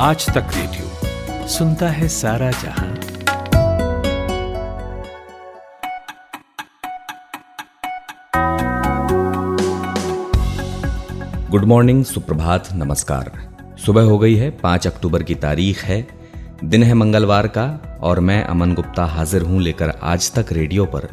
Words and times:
आज 0.00 0.26
तक 0.26 0.46
रेडियो। 0.56 1.48
सुनता 1.48 1.88
है 1.88 2.08
सारा 2.08 2.50
जहाँ। 2.50 2.94
गुड 11.50 11.64
मॉर्निंग 11.64 12.04
सुप्रभात, 12.04 12.68
नमस्कार। 12.72 13.32
सुबह 13.86 14.02
हो 14.02 14.18
गई 14.18 14.34
है, 14.34 14.50
पाँच 14.50 14.86
अक्टूबर 14.86 15.22
की 15.22 15.34
तारीख 15.34 15.84
है। 15.84 16.08
दिन 16.64 16.82
है 16.82 16.94
मंगलवार 16.94 17.46
का, 17.46 17.98
और 18.02 18.20
मैं 18.20 18.44
अमन 18.44 18.74
गुप्ता 18.74 19.04
हाजिर 19.04 19.42
हूँ 19.42 19.62
लेकर 19.62 19.90
आज 20.02 20.32
तक 20.32 20.46
रेडियो 20.52 20.84
पर। 20.84 21.08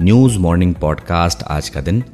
न्यूज़ 0.00 0.38
मॉर्निंग 0.38 0.74
पॉडकास्ट 0.74 1.42
आज 1.42 1.68
का 1.68 1.80
दिन। 1.80 2.04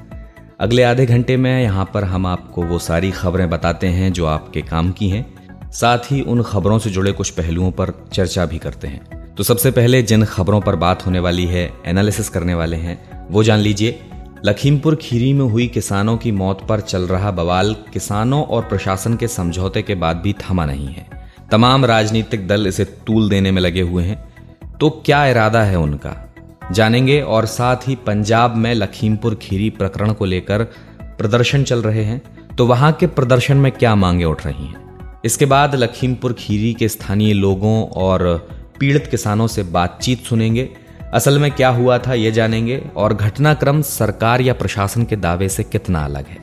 अगले 0.61 0.83
आधे 0.83 1.07
घंटे 1.07 1.37
में 1.37 1.63
यहाँ 1.63 1.91
पर 1.95 2.05
हम 2.05 2.27
आपको 2.27 2.63
वो 2.63 2.79
सारी 2.79 3.11
खबरें 3.11 3.51
बताते 3.51 3.87
हैं 3.87 4.13
जो 4.13 4.27
आपके 4.27 4.63
काम 4.63 4.93
की 4.93 5.09
हैं। 5.09 5.36
साथ 5.73 5.99
ही 5.99 6.21
उन 6.21 6.43
खबरों 6.43 6.79
से 6.79 6.91
जुड़े 6.91 7.13
कुछ 7.13 7.31
पहलुओं 7.31 7.71
पर 7.71 8.09
चर्चा 8.13 8.47
भी 8.47 8.59
करते 8.59 8.89
हैं। 8.89 9.35
तो 9.35 9.43
सबसे 9.43 9.71
पहले 9.71 10.03
जिन 10.03 10.25
खबरों 10.25 10.61
पर 10.61 10.77
बात 10.77 11.07
होने 11.07 11.19
वाली 11.19 11.47
है 11.47 11.73
एनालिसिस 11.87 12.29
करने 12.29 12.55
वाले 12.55 12.77
हैं, 12.77 13.27
वो 13.31 13.43
जान 13.43 13.59
लीजिए। 13.59 14.01
लखीमपुर 14.45 14.97
खीरी 14.97 15.33
में 15.33 15.45
हुई 15.45 15.67
किसानों 15.67 16.17
की 16.17 16.33
मौत 16.33 16.67
पर 16.69 16.81
चल 16.81 17.03
रहा 17.03 17.31
बवाल 17.31 17.77
किसानों 17.93 18.45
और 18.45 18.63
प्रशासन 18.63 19.17
के 19.17 19.29
समझौते 19.29 19.83
के 19.83 19.95
बाद 19.95 20.17
भी 20.17 20.33
थमा 20.33 20.65
नहीं 20.65 20.87
है। 20.87 21.07
तमाम 21.51 21.85
राजनीतिक 21.85 22.49
दल 22.49 22.67
इसे 22.67 22.85
तूल 22.85 23.29
देने 23.29 23.51
में 23.51 23.63
लगे 23.63 23.81
हुए 23.81 24.05
हैं। 24.05 24.35
तो 24.81 24.91
क्या 24.91 25.27
इरादा 25.27 25.63
है 25.63 25.79
उनका? 25.79 26.35
जानेंगे 26.73 27.21
और 27.21 27.47
साथ 27.47 27.77
ही 27.89 27.95
पंजाब 27.95 28.57
में 28.57 28.75
लखीमपुर 28.75 29.35
खीरी 29.35 29.71
प्रकरण 29.71 30.13
को 30.13 30.25
लेकर 30.25 30.65
प्रदर्शन 31.03 31.65
चल 31.65 31.83
रहे 31.83 32.05
हैं। 32.05 32.23
तो 32.57 32.67
वहाँ 32.67 32.93
के 32.93 33.07
प्रदर्शन 33.07 33.57
में 33.57 33.73
क्या 33.73 33.95
मांगे 33.95 34.25
उठ 34.25 34.47
रही 34.47 34.67
हैं? 34.67 34.86
इसके 35.27 35.47
बाद 35.47 35.75
लखीमपुर 35.75 36.33
खीरी 36.33 36.73
के 36.75 36.89
स्थानीय 36.89 37.33
लोगों 37.33 37.89
और 37.89 38.49
पीड़ित 38.81 39.07
किसानों 39.07 39.47
से 39.47 39.63
बातचीत 39.63 40.25
सुनेंगे। 40.25 40.69
असल 41.15 41.39
में 41.39 41.51
क्या 41.51 41.69
हुआ 41.69 41.99
था 41.99 42.15
ये 42.15 42.31
जानेंगे 42.31 42.83
और 42.97 43.15
घटनाक्रम 43.15 43.81
सरकार 43.83 44.41
या 44.41 44.55
प्रशासन 44.55 45.05
के 45.05 45.17
दावे 45.17 45.49
से 45.49 45.63
कितना 45.63 46.05
अलग 46.05 46.27
है। 46.27 46.39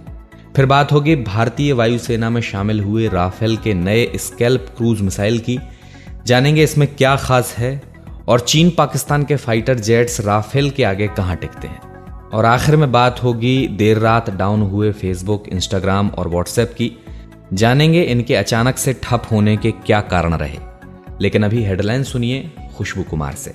फिर 0.55 0.65
बात 0.65 0.91
होगी 0.91 1.15
भारतीय 1.15 1.73
वायुसेना 1.73 2.29
में 2.29 2.41
शामिल 2.41 2.79
हुए 2.79 3.07
राफेल 3.07 3.57
के 3.57 3.73
नए 3.73 4.11
स्केल्प 4.15 4.65
क्रूज 4.77 5.01
मिसाइल 5.01 5.39
की। 5.39 5.59
जानेंगे 6.25 6.63
इसमें 6.63 6.87
क्या 6.95 7.15
खास 7.15 7.55
है 7.57 7.81
और 8.27 8.39
चीन 8.39 8.69
पाकिस्तान 8.69 9.23
के 9.23 9.35
फाइटर 9.35 9.79
जेट्स 9.79 10.19
राफेल 10.21 10.69
के 10.69 10.83
आगे 10.83 11.07
कहाँ 11.07 11.35
टिकते 11.35 11.67
हैं। 11.67 11.81
और 12.29 12.45
आखिर 12.45 12.75
में 12.75 12.91
बात 12.91 13.23
होगी 13.23 13.67
देर 13.67 13.97
रात 13.97 14.29
डाउन 14.29 14.61
हुए 14.61 14.91
फेसबुक, 14.91 15.47
इंस्टाग्राम 15.47 16.09
और 16.09 16.27
व्हाट्सएप 16.27 16.75
की। 16.77 16.91
जानेंगे 17.53 18.01
इनके 18.01 18.35
अचानक 18.35 18.77
से 18.77 18.93
ठप 18.93 19.23
होने 19.31 19.57
के 19.57 19.71
क्या 19.71 20.01
कारण 20.01 20.33
रहे। 20.33 20.57
लेकिन 21.21 21.43
अभी 21.43 21.63
हेडलाइन 21.63 22.03
सुनिए 22.03 22.51
खुशबू 22.77 23.03
कुमार 23.03 23.33
से। 23.33 23.53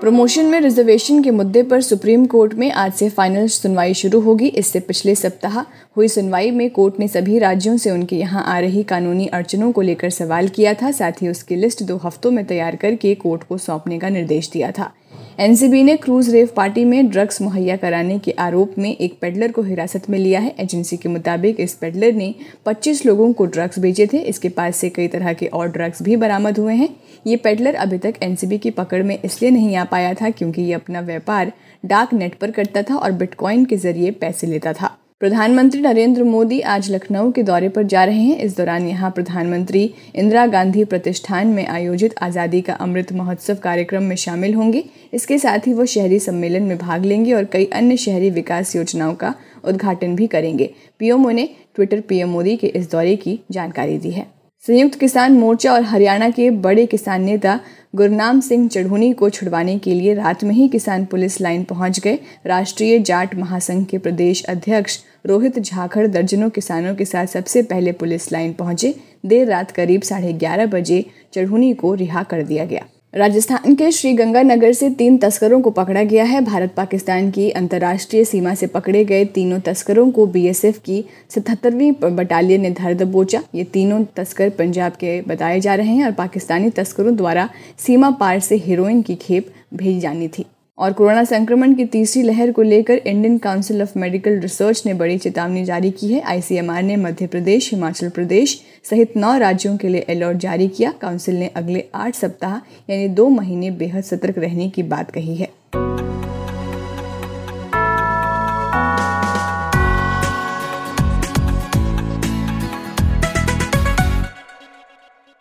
प्रमोशन 0.00 0.44
में 0.44 0.60
रिजर्वेशन 0.60 1.22
के 1.22 1.30
मुद्दे 1.30 1.62
पर 1.62 1.80
सुप्रीम 1.80 2.26
कोर्ट 2.26 2.54
में 2.54 2.72
आज 2.72 2.92
से 2.92 3.08
फाइनल 3.08 3.46
सुनवाई 3.46 3.94
शुरू 3.94 4.20
होगी। 4.20 4.46
इससे 4.46 4.80
पिछले 4.80 5.14
सप्ताह 5.14 5.60
हुई 5.96 6.08
सुनवाई 6.08 6.50
में 6.50 6.70
कोर्ट 6.70 6.94
ने 7.00 7.08
सभी 7.08 7.38
राज्यों 7.38 7.76
से 7.76 7.90
उनके 7.90 8.16
यहाँ 8.16 8.44
आ 8.44 8.58
रही 8.58 8.82
कानूनी 8.82 9.26
अड़चनों 9.26 9.72
को 9.72 9.80
लेकर 9.80 10.10
सवाल 10.10 10.48
किया 10.48 10.74
था। 10.74 10.90
साथ 10.90 11.12
ही 11.12 11.28
उसकी 11.28 11.56
लिस्ट 11.56 11.82
दो 11.82 11.96
हफ्तों 11.96 12.30
में 12.30 12.44
तैयार 12.44 12.76
करके 12.76 13.14
कोर्ट 13.14 13.42
को 13.42 13.58
सौंपने 13.58 13.98
का 13.98 14.08
निर्देश 14.08 14.50
दिया 14.50 14.70
था। 14.70 14.92
एनसीबी 15.40 15.82
ने 15.82 15.96
क्रूज 15.96 16.28
रेव 16.30 16.48
पार्टी 16.56 16.84
में 16.84 17.08
ड्रग्स 17.10 17.40
मुहैया 17.42 17.76
कराने 17.76 18.18
के 18.18 18.30
आरोप 18.30 18.74
में 18.78 18.90
एक 18.90 19.18
पेडलर 19.20 19.52
को 19.52 19.62
हिरासत 19.62 20.08
में 20.10 20.18
लिया 20.18 20.40
है। 20.40 20.54
एजेंसी 20.60 20.96
के 20.96 21.08
मुताबिक 21.08 21.60
इस 21.60 21.74
पेडलर 21.74 22.12
ने 22.12 22.34
25 22.66 23.04
लोगों 23.06 23.32
को 23.32 23.46
ड्रग्स 23.46 23.78
भेजे 23.78 24.06
थे। 24.06 24.18
इसके 24.18 24.48
पास 24.48 24.76
से 24.76 24.90
कई 24.90 25.08
तरह 25.08 25.32
के 25.32 25.46
और 25.46 25.68
ड्रग्स 25.68 26.02
भी 26.02 26.16
बरामद 26.16 26.58
हुए 26.58 26.74
हैं। 26.74 26.88
ये 27.26 27.36
पेडलर 27.36 27.74
अभी 27.74 27.98
तक 27.98 28.14
एनसीबी 28.22 28.58
की 28.58 28.70
पकड़ 28.70 29.02
में 29.02 29.18
इसलिए 29.18 29.50
नहीं 29.50 29.76
आ 29.76 29.84
पाया 29.84 30.14
था 30.14 30.30
क्योंकि 30.30 30.62
ये 30.62 30.72
अपना 30.72 31.00
व्यापार 31.00 31.52
डार्क 31.84 32.12
नेट 32.12 32.34
पर 32.34 32.50
करता 32.50 32.82
था 32.82 32.96
और 32.96 33.12
बिटकॉइन 33.12 33.64
के 33.64 33.76
ज़रिए 33.76 34.10
पैसे 34.10 34.46
लेता 34.46 34.72
था। 34.72 34.96
प्रधानमंत्री 35.24 35.80
नरेंद्र 35.80 36.24
मोदी 36.24 36.58
आज 36.60 36.90
लखनऊ 36.90 37.30
के 37.32 37.42
दौरे 37.42 37.68
पर 37.68 37.82
जा 37.82 38.02
रहे 38.04 38.22
हैं। 38.22 38.36
इस 38.38 38.56
दौरान 38.56 38.88
यहाँ 38.88 39.10
प्रधानमंत्री 39.10 39.82
इंदिरा 40.14 40.46
गांधी 40.46 40.84
प्रतिष्ठान 40.84 41.46
में 41.48 41.66
आयोजित 41.66 42.14
आज़ादी 42.22 42.60
का 42.60 42.74
अमृत 42.76 43.12
महोत्सव 43.12 43.54
कार्यक्रम 43.62 44.02
में 44.02 44.16
शामिल 44.16 44.54
होंगे। 44.54 44.84
इसके 45.14 45.38
साथ 45.38 45.66
ही 45.66 45.72
वो 45.72 45.86
शहरी 45.86 46.18
सम्मेलन 46.18 46.62
में 46.62 46.76
भाग 46.78 47.04
लेंगे 47.04 47.32
और 47.32 47.44
कई 47.44 47.64
अन्य 47.72 47.96
शहरी 47.96 48.30
विकास 48.30 48.76
योजनाओं 48.76 49.14
का 49.14 49.34
उद्घाटन 49.64 50.16
भी 50.16 50.26
करेंगे। 50.26 50.70
पीएमओ 50.98 51.30
ने 51.30 51.48
ट्विटर 51.74 52.00
पीएम 52.00 52.28
मोदी 52.28 52.56
के 52.56 52.66
इस 52.66 52.90
दौरे 52.90 53.16
की 53.16 53.38
जानकारी 53.50 53.98
दी 53.98 54.10
है। 54.10 54.33
संयुक्त 54.68 54.94
किसान 54.98 55.32
मोर्चा 55.32 55.72
और 55.72 55.82
हरियाणा 55.82 56.28
के 56.30 56.48
बड़े 56.50 56.84
किसान 56.86 57.22
नेता 57.22 57.58
गुरनाम 57.96 58.40
सिंह 58.40 58.68
चढ़ूनी 58.68 59.12
को 59.12 59.28
छुड़वाने 59.30 59.76
के 59.78 59.94
लिए 59.94 60.14
रात 60.14 60.44
में 60.44 60.54
ही 60.54 60.68
किसान 60.68 61.04
पुलिस 61.04 61.40
लाइन 61.40 61.64
पहुँच 61.64 62.00
गए। 62.00 62.18
राष्ट्रीय 62.46 62.98
जाट 62.98 63.34
महासंघ 63.34 63.84
के 63.86 63.98
प्रदेश 63.98 64.44
अध्यक्ष 64.44 64.98
रोहित 65.26 65.58
झाखड़ 65.58 66.06
दर्जनों 66.06 66.50
किसानों 66.50 66.94
के 66.94 67.04
साथ 67.04 67.26
सबसे 67.26 67.62
पहले 67.62 67.92
पुलिस 67.92 68.32
लाइन 68.32 68.52
पहुँचे। 68.52 68.94
देर 69.26 69.46
रात 69.48 69.70
करीब 69.70 70.02
साढ़े 70.02 70.32
ग्यारह 70.32 70.66
बजे 70.66 71.04
चढ़ूनी 71.34 71.72
को 71.74 71.94
रिहा 71.94 72.22
कर 72.22 72.42
दिया 72.42 72.64
गया। 72.64 72.86
राजस्थान 73.14 73.74
के 73.74 73.90
श्रीगंगानगर 73.92 74.72
से 74.72 74.88
तीन 74.90 75.16
तस्करों 75.18 75.60
को 75.60 75.70
पकड़ा 75.70 76.02
गया 76.02 76.24
है। 76.24 76.40
भारत 76.40 76.72
पाकिस्तान 76.76 77.30
की 77.30 77.50
अंतर्राष्ट्रीय 77.50 78.24
सीमा 78.24 78.54
से 78.54 78.66
पकड़े 78.66 79.04
गए 79.04 79.24
तीनों 79.24 79.58
तस्करों 79.60 80.10
को 80.10 80.26
बीएसएफ 80.26 80.78
की 80.78 81.04
सतहत्तरवीं 81.30 81.92
बटालियन 81.92 82.60
ने 82.60 82.70
धर 82.70 82.94
दबोचा। 82.94 83.42
ये 83.54 83.64
तीनों 83.64 84.02
तस्कर 84.16 84.50
पंजाब 84.50 84.92
के 84.92 85.20
बताए 85.20 85.60
जा 85.60 85.74
रहे 85.74 85.94
हैं 85.94 86.04
और 86.04 86.12
पाकिस्तानी 86.12 86.70
तस्करों 86.70 87.14
द्वारा 87.16 87.48
सीमा 87.78 88.10
पार 88.10 88.40
से 88.40 88.56
हीरोइन 88.56 89.02
की 89.02 89.14
खेप 89.14 89.52
भेजी 89.74 90.00
जानी 90.00 90.28
थी। 90.28 90.44
और 90.78 90.92
कोरोना 90.92 91.24
संक्रमण 91.24 91.74
की 91.74 91.84
तीसरी 91.84 92.22
लहर 92.22 92.52
को 92.52 92.62
लेकर 92.62 92.94
Indian 92.94 93.38
Council 93.38 93.82
of 93.82 93.98
Medical 93.98 94.38
Research 94.40 94.82
ने 94.86 94.94
बड़ी 94.94 95.18
चेतावनी 95.18 95.64
जारी 95.64 95.90
की 95.90 96.12
है। 96.12 96.20
आईसीएमआर 96.20 96.82
ने 96.82 96.96
मध्य 96.96 97.26
प्रदेश, 97.26 97.70
हिमाचल 97.70 98.08
प्रदेश 98.08 98.60
सहित 98.84 99.16
नौ 99.16 99.36
राज्यों 99.38 99.76
के 99.76 99.88
लिए 99.88 100.00
अलर्ट 100.00 100.38
जारी 100.38 100.68
किया। 100.68 100.92
काउंसिल 100.92 101.34
ने 101.34 101.46
अगले 101.46 101.84
आठ 101.94 102.14
सप्ताह, 102.14 102.56
यानी 102.90 103.08
दो 103.08 103.28
महीने 103.28 103.70
बेहद 103.70 104.04
सतर्क 104.04 104.38
रहने 104.38 104.68
की 104.70 104.82
बात 104.82 105.10
कही 105.10 105.36
है। 105.36 105.48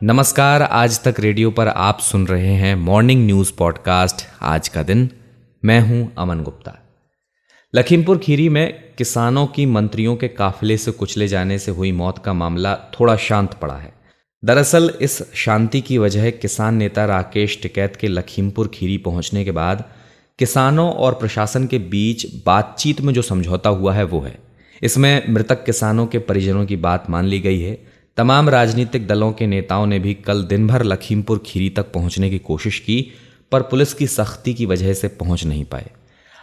नमस्कार, 0.03 0.61
आज 0.61 1.03
तक 1.03 1.15
रेडियो 1.19 1.51
पर 1.51 1.67
आप 1.67 1.99
सुन 1.99 2.27
रहे 2.27 2.53
हैं 2.53 2.75
मॉर्निंग 2.75 3.25
न्यूज़ 3.25 3.51
पॉडकास्ट। 3.59 4.25
आज 4.41 4.67
का 4.67 4.83
दिन 4.83 5.09
मैं 5.63 5.79
हूँ 5.79 6.13
अमन 6.17 6.39
गुप्ता। 6.43 6.71
लखीमपुर 7.73 8.17
खीरी 8.17 8.47
में 8.49 8.93
किसानों 8.97 9.45
की 9.47 9.65
मंत्रियों 9.65 10.15
के 10.15 10.27
काफिले 10.27 10.77
से 10.77 10.91
कुचले 10.91 11.27
जाने 11.27 11.59
से 11.59 11.71
हुई 11.71 11.91
मौत 11.91 12.17
का 12.17 12.33
मामला 12.33 12.75
थोड़ा 12.75 13.15
शांत 13.17 13.53
पड़ा 13.53 13.75
है। 13.75 13.93
दरअसल 14.43 14.91
इस 15.01 15.21
शांति 15.35 15.81
की 15.81 15.97
वजह 15.97 16.29
किसान 16.31 16.75
नेता 16.75 17.05
राकेश 17.05 17.59
टिकैत 17.61 17.95
के 17.95 18.07
लखीमपुर 18.07 18.71
खीरी 18.73 18.97
पहुँचने 18.97 19.45
के 19.45 19.51
बाद 19.51 19.85
किसानों 20.39 20.91
और 20.91 21.13
प्रशासन 21.13 21.67
के 21.67 21.79
बीच 21.79 22.25
बातचीत 22.45 23.01
में 23.01 23.13
जो 23.13 23.21
समझौता 23.21 23.69
हुआ 23.69 23.93
है 23.93 24.03
वो 24.03 24.19
है। 24.19 24.37
इसमें 24.81 25.23
मृतक 25.29 25.65
किसानों 25.65 26.07
के 26.07 26.19
परिजनों 26.19 26.65
की 26.65 26.75
बात 26.75 27.09
मान 27.09 27.25
ली 27.25 27.39
गई 27.39 27.61
है। 27.61 27.77
तमाम 28.17 28.49
राजनीतिक 28.49 29.07
दलों 29.07 29.31
के 29.31 29.47
नेताओं 29.47 29.85
ने 29.85 29.99
भी 29.99 30.13
कल 30.13 30.43
दिन 30.43 30.67
भर 30.67 30.83
लखीमपुर 30.83 31.43
खीरी 31.45 31.69
तक 31.69 31.91
पहुँचने 31.91 32.29
की 32.29 32.39
कोशिश 32.39 32.79
की 32.79 33.05
पर 33.51 33.61
पुलिस 33.61 33.93
की 33.93 34.07
सख्ती 34.07 34.53
की 34.53 34.65
वजह 34.65 34.93
से 34.93 35.07
पहुँच 35.07 35.43
नहीं 35.45 35.65
पाए। 35.65 35.89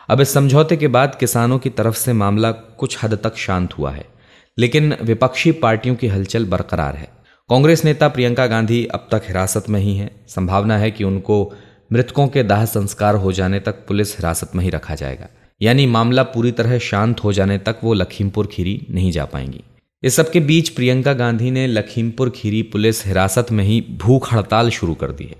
अब 0.08 0.20
इस 0.20 0.32
समझौते 0.34 0.76
के 0.76 0.88
बाद 0.88 1.14
किसानों 1.14 1.58
की 1.58 1.70
तरफ़ 1.70 1.96
से 1.96 2.12
मामला 2.12 2.50
कुछ 2.52 2.96
हद 3.02 3.14
तक 3.14 3.36
शांत 3.36 3.78
हुआ 3.78 3.90
है, 3.90 4.04
लेकिन 4.58 4.96
विपक्षी 5.02 5.52
पार्टियों 5.52 5.94
की 5.96 6.06
हलचल 6.06 6.44
बरकरार 6.44 6.96
है। 6.96 7.08
कांग्रेस 7.50 7.84
नेता 7.84 8.08
प्रियंका 8.08 8.46
गांधी 8.46 8.84
अब 8.84 9.08
तक 9.10 9.22
हिरासत 9.28 9.68
में 9.68 9.80
ही 9.80 9.96
है। 9.96 10.10
संभावना 10.28 10.78
है 10.78 10.90
कि 10.90 11.04
उनको 11.04 11.52
मृतकों 11.90 12.26
के 12.28 12.42
दाह 12.42 12.64
संस्कार 12.64 13.14
हो 13.14 13.32
जाने 13.32 13.60
तक 13.60 13.84
पुलिस 13.86 14.16
हिरासत 14.16 14.54
में 14.54 14.64
ही 14.64 14.70
रखा 14.70 14.94
जाएगा। 14.94 15.28
यानी 15.60 15.86
मामला 15.86 16.22
पूरी 16.22 16.52
तरह 16.52 16.78
शांत 16.78 17.22
हो 17.24 17.32
जाने 17.32 17.58
तक 17.58 17.78
वो 17.84 17.94
लखीमपुर 17.94 18.46
खीरी 18.46 18.86
नहीं 18.90 19.10
जा 19.12 19.24
पाएँगी। 19.24 19.62
इस 20.02 20.16
सबके 20.16 20.40
बीच 20.40 20.68
प्रियंका 20.68 21.12
गांधी 21.12 21.50
ने 21.50 21.66
लखीमपुर 21.66 22.30
खीरी 22.30 22.62
पुलिस 22.62 23.04
हिरासत 23.06 23.50
में 23.52 23.64
ही 23.64 23.80
भूख 24.00 24.32
हड़ताल 24.32 24.70
शुरू 24.70 24.94
कर 24.94 25.12
दी 25.12 25.24
है। 25.24 25.36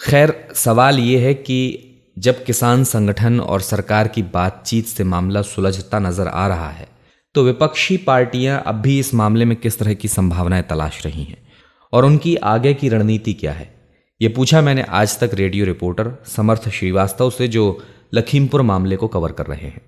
खैर, 0.00 0.48
सवाल 0.54 0.98
ये 0.98 1.18
है 1.18 1.34
कि 1.34 1.86
जब 2.18 2.44
किसान 2.44 2.84
संगठन 2.84 3.40
और 3.40 3.60
सरकार 3.60 4.08
की 4.08 4.22
बातचीत 4.22 4.86
से 4.86 5.04
मामला 5.04 5.42
सुलझता 5.42 5.98
नज़र 5.98 6.28
आ 6.28 6.46
रहा 6.48 6.68
है 6.68 6.88
तो 7.34 7.42
विपक्षी 7.44 7.96
पार्टियाँ 7.96 8.62
अब 8.66 8.74
भी 8.74 8.98
इस 8.98 9.14
मामले 9.14 9.44
में 9.44 9.56
किस 9.56 9.78
तरह 9.78 9.94
की 9.94 10.08
संभावनाएँ 10.08 10.62
तलाश 10.62 11.04
रही 11.06 11.24
हैं? 11.24 11.36
और 11.92 12.04
उनकी 12.04 12.34
आगे 12.36 12.74
की 12.74 12.88
रणनीति 12.88 13.32
क्या 13.32 13.52
है? 13.52 13.74
ये 14.20 14.28
पूछा 14.28 14.60
मैंने 14.60 14.82
आज 14.82 15.18
तक 15.18 15.30
रेडियो 15.34 15.66
रिपोर्टर 15.66 16.12
समर्थ 16.26 16.68
श्रीवास्तव 16.68 17.30
से, 17.30 17.48
जो 17.48 17.82
लखीमपुर 18.14 18.62
मामले 18.62 18.96
को 18.96 19.08
कवर 19.08 19.32
कर 19.32 19.46
रहे 19.46 19.66
हैं। 19.66 19.80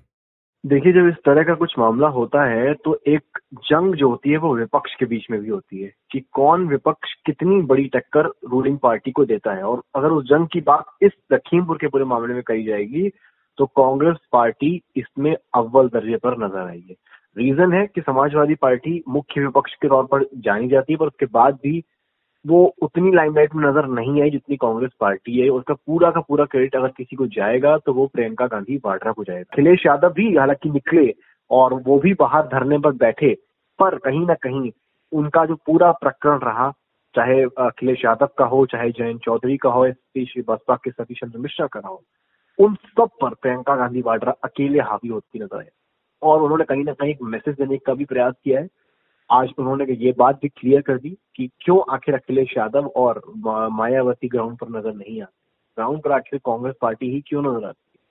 देखिए, 0.63 0.91
जब 0.93 1.07
इस 1.07 1.15
तरह 1.25 1.43
का 1.43 1.53
कुछ 1.55 1.73
मामला 1.79 2.07
होता 2.07 2.43
है 2.49 2.73
तो 2.75 2.93
एक 3.07 3.39
जंग 3.63 3.95
जो 3.95 4.09
होती 4.09 4.29
है, 4.31 4.37
वो 4.37 4.55
विपक्ष 4.55 4.93
के 4.99 5.05
बीच 5.05 5.25
में 5.31 5.39
भी 5.41 5.49
होती 5.49 5.81
है 5.81 5.91
कि 6.11 6.19
कौन 6.33 6.67
विपक्ष 6.67 7.13
कितनी 7.25 7.61
बड़ी 7.63 7.85
टक्कर 7.93 8.27
रूलिंग 8.51 8.77
पार्टी 8.83 9.11
को 9.11 9.25
देता 9.25 9.53
है। 9.53 9.63
और 9.63 9.81
अगर 9.95 10.11
उस 10.11 10.25
जंग 10.25 10.47
की 10.53 10.61
बात 10.61 10.85
इस 11.03 11.11
लखीमपुर 11.33 11.77
के 11.77 11.87
पूरे 11.87 12.05
मामले 12.05 12.33
में 12.33 12.43
कही 12.43 12.63
जाएगी 12.63 13.09
तो 13.57 13.65
कांग्रेस 13.77 14.17
पार्टी 14.33 14.79
इसमें 14.97 15.35
अव्वल 15.55 15.87
दर्जे 15.87 16.17
पर 16.17 16.37
नज़र 16.45 16.67
आई 16.69 16.83
है 16.89 16.95
रीजन 17.37 17.73
है 17.73 17.85
कि 17.87 18.01
समाजवादी 18.01 18.55
पार्टी 18.61 19.01
मुख्य 19.09 19.41
विपक्ष 19.41 19.73
के 19.75 19.87
तौर 19.87 20.05
पर 20.05 20.25
जानी 20.37 20.67
जाती 20.69 20.93
है, 20.93 20.97
पर 20.97 21.07
उसके 21.07 21.25
बाद 21.27 21.59
भी 21.63 21.83
वो 22.45 22.63
उतनी 22.81 23.11
लाइमलाइट 23.15 23.53
में 23.55 23.63
नज़र 23.63 23.85
नहीं 23.89 24.21
आई 24.21 24.29
जितनी 24.29 24.55
कांग्रेस 24.57 24.91
पार्टी 24.99 25.39
है 25.39 25.47
उसका 25.49 25.73
पूरा 25.73 26.09
का 26.11 26.21
पूरा 26.21 26.45
क्रेडिट 26.45 26.75
अगर 26.75 26.87
किसी 26.87 27.15
को 27.15 27.27
जाएगा 27.27 27.77
तो 27.77 27.93
वो 27.93 28.07
प्रियंका 28.07 28.47
गांधी 28.47 28.77
वाड्रा 28.85 29.11
को 29.11 29.23
जाएगा। 29.23 29.51
अखिलेश 29.51 29.85
यादव 29.85 30.13
भी 30.13 30.35
हालाँकि 30.35 30.69
निकले 30.69 31.13
और 31.51 31.73
वो 31.83 31.97
भी 31.99 32.13
बाहर 32.13 32.47
धरने 32.47 32.77
पर 32.79 32.91
बैठे, 32.93 33.33
पर 33.79 33.97
कहीं 33.97 34.25
ना 34.27 34.33
कहीं 34.33 34.71
उनका 35.11 35.45
जो 35.45 35.55
पूरा 35.55 35.91
प्रकरण 35.93 36.39
रहा, 36.39 36.71
चाहे 37.15 37.41
अखिलेश 37.43 38.05
यादव 38.05 38.29
का 38.37 38.45
हो, 38.45 38.65
चाहे 38.65 38.91
जयंत 38.91 39.21
चौधरी 39.21 39.57
का 39.57 39.69
हो 39.69 39.85
बसपा 40.39 40.75
के 40.75 40.91
सतीश 40.91 41.19
चंद्र 41.19 41.39
मिश्रा 41.39 41.67
का 41.67 41.87
हो, 41.87 42.01
उन 42.59 42.75
सब 42.75 43.09
पर 43.21 43.33
प्रियंका 43.33 43.75
गांधी 43.75 44.01
वाड्रा 44.01 44.33
अकेले 44.43 44.79
हावी 44.81 45.09
होती 45.09 45.39
नज़र 45.39 45.57
आए 45.57 45.69
और 46.21 46.41
उन्होंने 46.41 46.63
कहीं 46.63 46.83
ना 46.83 46.93
कहीं 46.93 47.11
एक 47.11 47.21
मैसेज 47.23 47.55
देने 47.55 47.77
का 47.77 47.93
भी 47.93 48.05
प्रयास 48.05 48.33
किया 48.43 48.59
है। 48.59 48.67
आज 49.33 49.49
उन्होंने 49.59 49.85
ये 49.99 50.11
बात 50.17 50.39
भी 50.41 50.47
क्लियर 50.49 50.81
कर 50.81 50.97
दी 50.97 51.09
कि 51.35 51.47
क्यों 51.59 51.79
आखिर 51.91 52.15
अखिलेश 52.15 52.53
यादव 52.57 52.87
और 52.95 53.21
मायावती 53.71 54.27
ग्राउंड 54.27 54.57
पर 54.57 54.67
नज़र 54.69 54.93
नहीं 54.93 55.21
आते। 55.21 55.33
ग्राउंड 55.77 56.01
पर 56.03 56.11
आखिर 56.11 56.39
कांग्रेस 56.45 56.75
पार्टी 56.81 57.09
ही 57.11 57.21
क्यों 57.27 57.41
नज़र 57.41 57.65
आती 57.65 57.67
है? 57.67 58.01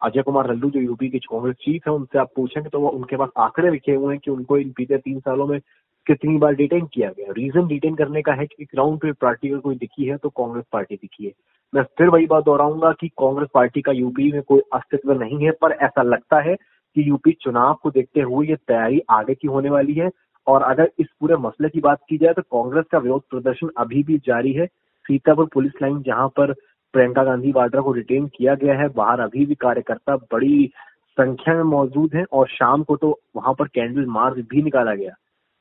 अजय 0.00 0.22
कुमार 0.22 0.50
लल्लू 0.50 0.70
जो 0.70 0.80
यूपी 0.80 1.08
के 1.08 1.18
कांग्रेस 1.20 1.56
चीफ 1.56 1.86
है, 1.88 1.92
उनसे 1.94 2.18
आप 2.18 2.30
पूछेंगे 2.36 2.68
तो 2.68 2.80
वो 2.80 2.88
उनके 2.88 3.16
पास 3.16 3.28
आंकड़े 3.38 3.70
लिखे 3.70 3.92
हुए 3.92 4.14
हैं 4.14 4.20
कि 4.24 4.30
उनको 4.30 4.58
इन 4.58 4.72
बीते 4.76 4.98
तीन 4.98 5.20
सालों 5.20 5.46
में 5.46 5.58
कितनी 6.06 6.36
बार 6.38 6.54
डिटेन 6.54 6.86
किया 6.94 7.10
गया। 7.10 7.32
रीजन 7.32 7.66
डिटेन 7.66 7.94
करने 7.94 8.22
का 8.22 8.32
है 8.32 8.46
कि 8.46 8.64
ग्राउंड 8.64 8.98
पे 9.00 9.12
पार्टी 9.20 9.50
अगर 9.50 9.60
कोई 9.60 9.76
दिखी 9.76 10.04
है 10.04 10.16
तो 10.16 10.28
कांग्रेस 10.32 10.64
पार्टी 10.72 10.96
दिखी 10.96 11.24
है। 11.24 11.32
मैं 11.72 11.82
फिर 11.98 12.08
वही 12.08 12.26
बात 12.26 12.44
दोहराऊँगा 12.44 12.92
कि 13.00 13.08
कांग्रेस 13.18 13.48
पार्टी 13.54 13.82
का 13.82 13.92
यूपी 13.92 14.30
में 14.32 14.42
कोई 14.42 14.60
अस्तित्व 14.72 15.12
नहीं 15.20 15.44
है, 15.44 15.50
पर 15.52 15.72
ऐसा 15.72 16.02
लगता 16.02 16.40
है 16.40 16.54
कि 16.54 17.08
यूपी 17.08 17.36
चुनाव 17.40 17.78
को 17.82 17.90
देखते 17.90 18.20
हुए 18.22 18.46
ये 18.46 18.56
तैयारी 18.58 19.00
आगे 19.12 19.34
की 19.34 19.48
होने 19.48 19.70
वाली 19.70 19.94
है। 19.94 20.10
और 20.46 20.62
अगर 20.62 20.90
इस 20.98 21.06
पूरे 21.20 21.36
मसले 21.38 21.68
की 21.68 21.80
बात 21.80 21.98
की 22.08 22.18
जाए 22.18 22.32
तो 22.32 22.42
कांग्रेस 22.42 22.84
का 22.92 22.98
विरोध 22.98 23.22
प्रदर्शन 23.30 23.70
अभी 23.78 24.02
भी 24.02 24.18
जारी 24.26 24.52
है। 24.52 24.66
सीतापुर 24.66 25.48
पुलिस 25.54 25.72
लाइन, 25.82 26.00
जहाँ 26.02 26.28
पर 26.28 26.52
प्रियंका 26.94 27.22
गांधी 27.24 27.52
वाड्रा 27.52 27.80
को 27.80 27.92
डिटेन 27.92 28.26
किया 28.28 28.54
गया 28.54 28.74
है, 28.74 28.88
बाहर 28.88 29.20
अभी 29.20 29.46
भी 29.46 29.54
कार्यकर्ता 29.56 30.16
बड़ी 30.32 30.70
संख्या 31.16 31.54
में 31.54 31.62
मौजूद 31.62 32.14
है 32.14 32.24
और 32.32 32.48
शाम 32.48 32.82
को 32.82 32.96
तो 32.96 33.18
वहाँ 33.36 33.54
पर 33.54 33.68
कैंडल 33.68 34.06
मार्च 34.08 34.36
भी 34.50 34.62
निकाला 34.62 34.94
गया। 34.94 35.14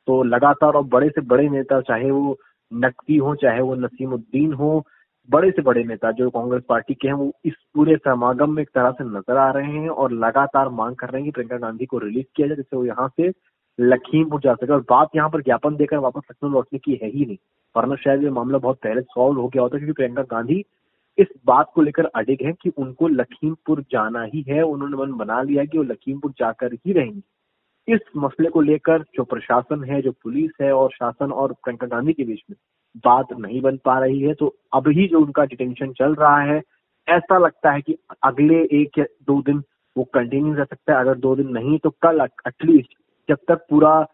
तो 0.08 0.22
लगातार 0.26 0.74
और 0.74 0.84
बड़े 0.86 1.10
से 1.10 1.22
बड़े 1.24 1.48
नेता, 1.50 1.80
चाहे 1.82 2.12
वो 2.12 2.38
नकवी 2.72 3.18
हो, 3.18 3.36
चाहे 3.36 3.62
वो 3.62 3.76
नसीमुद्दीन 3.76 4.54
हो, 4.54 4.84
बड़े 5.30 5.50
से 5.52 5.62
बड़े 5.62 5.84
नेता 5.84 6.12
जो 6.12 6.30
कांग्रेस 6.30 6.64
पार्टी 6.70 6.94
के 6.94 7.08
हैं, 7.08 7.16
वो 7.16 7.32
इस 7.46 7.54
पूरे 7.76 7.96
समागम 7.98 8.52
में 8.52 8.62
एक 8.62 8.70
तरह 8.70 8.92
से 8.92 9.04
नज़र 9.08 9.38
आ 9.38 9.50
रहे 9.52 9.72
हैं 9.72 9.90
और 9.90 10.12
लगातार 10.14 10.70
मांग 10.72 10.96
कर 10.96 11.10
रहे 11.10 11.22
हैं 11.22 11.26
कि 11.26 11.32
प्रियंका 11.32 11.58
गांधी 11.58 11.86
को 11.86 11.98
रिलीज़ 12.00 12.26
किया 12.36 12.48
जाए, 12.48 12.56
जिससे 12.56 12.78
वो 12.78 12.86
यहाँ 12.86 13.08
से 13.10 13.30
लखीमपुर 13.80 14.42
जा 14.42 14.54
सके। 14.54 14.74
और 14.74 14.82
बात 14.90 15.16
यहाँ 15.16 15.30
पर 15.30 15.42
ज्ञापन 15.42 15.76
देकर 15.76 15.98
वापस 15.98 16.22
लखनऊ 16.32 16.52
लौटने 16.52 16.80
की 16.80 17.00
है 17.04 17.10
ही 17.10 17.26
नहीं। 17.26 17.38
वरना 17.76 17.96
शायद 17.96 18.24
ये 18.24 18.30
मामला 18.30 18.58
बहुत 18.58 18.78
पहले 18.84 19.02
सॉल्व 19.02 19.40
हो 19.42 19.48
गया 19.48 19.62
होता, 19.62 19.78
क्योंकि 19.78 19.94
प्रियंका 19.94 20.24
गांधी 20.32 20.64
इस 21.18 21.28
बात 21.46 21.72
को 21.76 21.82
लेकर 21.82 22.06
अडिग 22.06 22.46
है 22.46 22.52
कि 22.54 22.70
उनको 22.70 23.08
लखीमपुर 23.08 23.82
जाना 23.92 24.24
ही 24.24 24.42
है, 24.48 24.62
उन्होंने 24.64 24.98
मन 24.98 25.12
बना 25.18 25.42
लिया 25.42 25.66
कि 25.66 25.78
वो 25.78 25.84
लखीमपुर 25.84 26.32
जाकर 26.40 26.74
ही 26.76 26.94
रहेंगे। 26.94 27.22
इस 27.88 28.00
मसले 28.18 28.50
को 28.50 28.62
लेकर 28.62 29.02
जो 29.16 29.24
प्रशासन 29.24 29.84
है, 29.84 30.02
जो 30.02 30.12
पुलिस 30.14 30.52
है 30.62 30.72
और 30.74 30.90
शासन 30.92 31.32
और 31.32 31.54
प्रियंका 31.54 31.88
गांधी 31.88 32.14
के 32.14 32.24
बीच 32.24 32.42
में 32.50 32.58
बात 33.06 33.34
नहीं 33.40 33.62
बन 33.62 33.78
पा 33.86 33.98
रही 34.00 34.22
है 34.22 34.34
तो 34.34 34.56
अभी 34.74 35.08
जो 35.08 35.20
उनका 35.20 35.44
डिटेंशन 35.46 35.92
चल 35.92 36.16
रहा 36.16 36.40
है, 36.42 36.62
ऐसा 37.08 37.38
लगता 37.38 37.72
है 37.72 37.82
कि 37.82 37.98
अगले 38.24 38.62
एक 38.74 38.98
या 39.00 39.06
दो 39.28 39.42
दिन 39.42 39.62
वो 39.96 40.04
कंटिन्यू 40.14 40.54
रह 40.54 40.64
सकता। 40.64 40.94
है 40.94 41.00
अगर 41.00 41.18
दो 41.18 41.36
दिन 41.36 41.50
नहीं 41.50 41.78
तो 41.80 41.90
कल 42.02 42.28
एटलीस्ट 42.48 42.94
जब 43.30 43.38
तक 43.48 43.66
पूरा, 43.70 44.08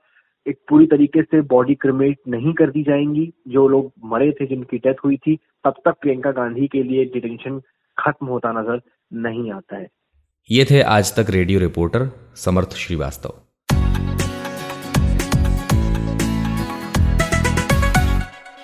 एक 0.48 0.58
पूरी 0.70 0.86
तरीके 0.86 1.22
से 1.22 1.42
बॉडी 1.42 1.76
क्रिमेट 1.76 2.18
नहीं 2.28 2.54
कर 2.54 2.70
दी 2.70 2.84
जाएँगी, 2.84 3.34
जो 3.48 3.68
लोग 3.68 3.92
मरे 4.06 4.32
थे, 4.32 4.46
जिनकी 4.46 4.78
डेथ 4.78 4.94
हुई 5.06 5.18
थी, 5.18 5.36
तब 5.66 5.74
तक 5.86 5.92
प्रियंका 6.02 6.32
गांधी 6.32 6.68
के 6.68 6.84
लिए 6.84 7.06
डिटेंशन 7.06 7.60
खत्म 7.98 8.28
होता 8.28 8.52
नज़र 8.52 8.82
नहीं 9.14 9.52
आता 9.52 9.78
है। 9.78 9.88
ये 10.50 10.66
थे 10.66 10.82
आज 10.82 11.16
तक 11.16 11.30
रेडियो 11.30 11.60
रिपोर्टर 11.60 12.10
समर्थ 12.36 12.74
श्रीवास्तव। 12.74 13.34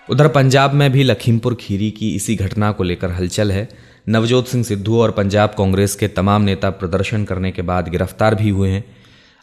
उधर 0.09 0.27
पंजाब 0.27 0.73
में 0.73 0.91
भी 0.91 1.03
लखीमपुर 1.03 1.55
खीरी 1.59 1.91
की 1.91 2.15
इसी 2.15 2.35
घटना 2.35 2.71
को 2.71 2.83
लेकर 2.83 3.11
हलचल 3.11 3.51
है। 3.51 3.67
नवजोत 4.09 4.47
सिंह 4.47 4.63
सिद्धू 4.63 4.99
और 5.01 5.11
पंजाब 5.11 5.49
कांग्रेस 5.49 5.95
के 5.95 6.07
तमाम 6.07 6.41
नेता 6.41 6.69
प्रदर्शन 6.69 7.23
करने 7.23 7.51
के 7.51 7.61
बाद 7.61 7.89
गिरफ़्तार 7.89 8.35
भी 8.35 8.49
हुए 8.49 8.69
हैं। 8.69 8.83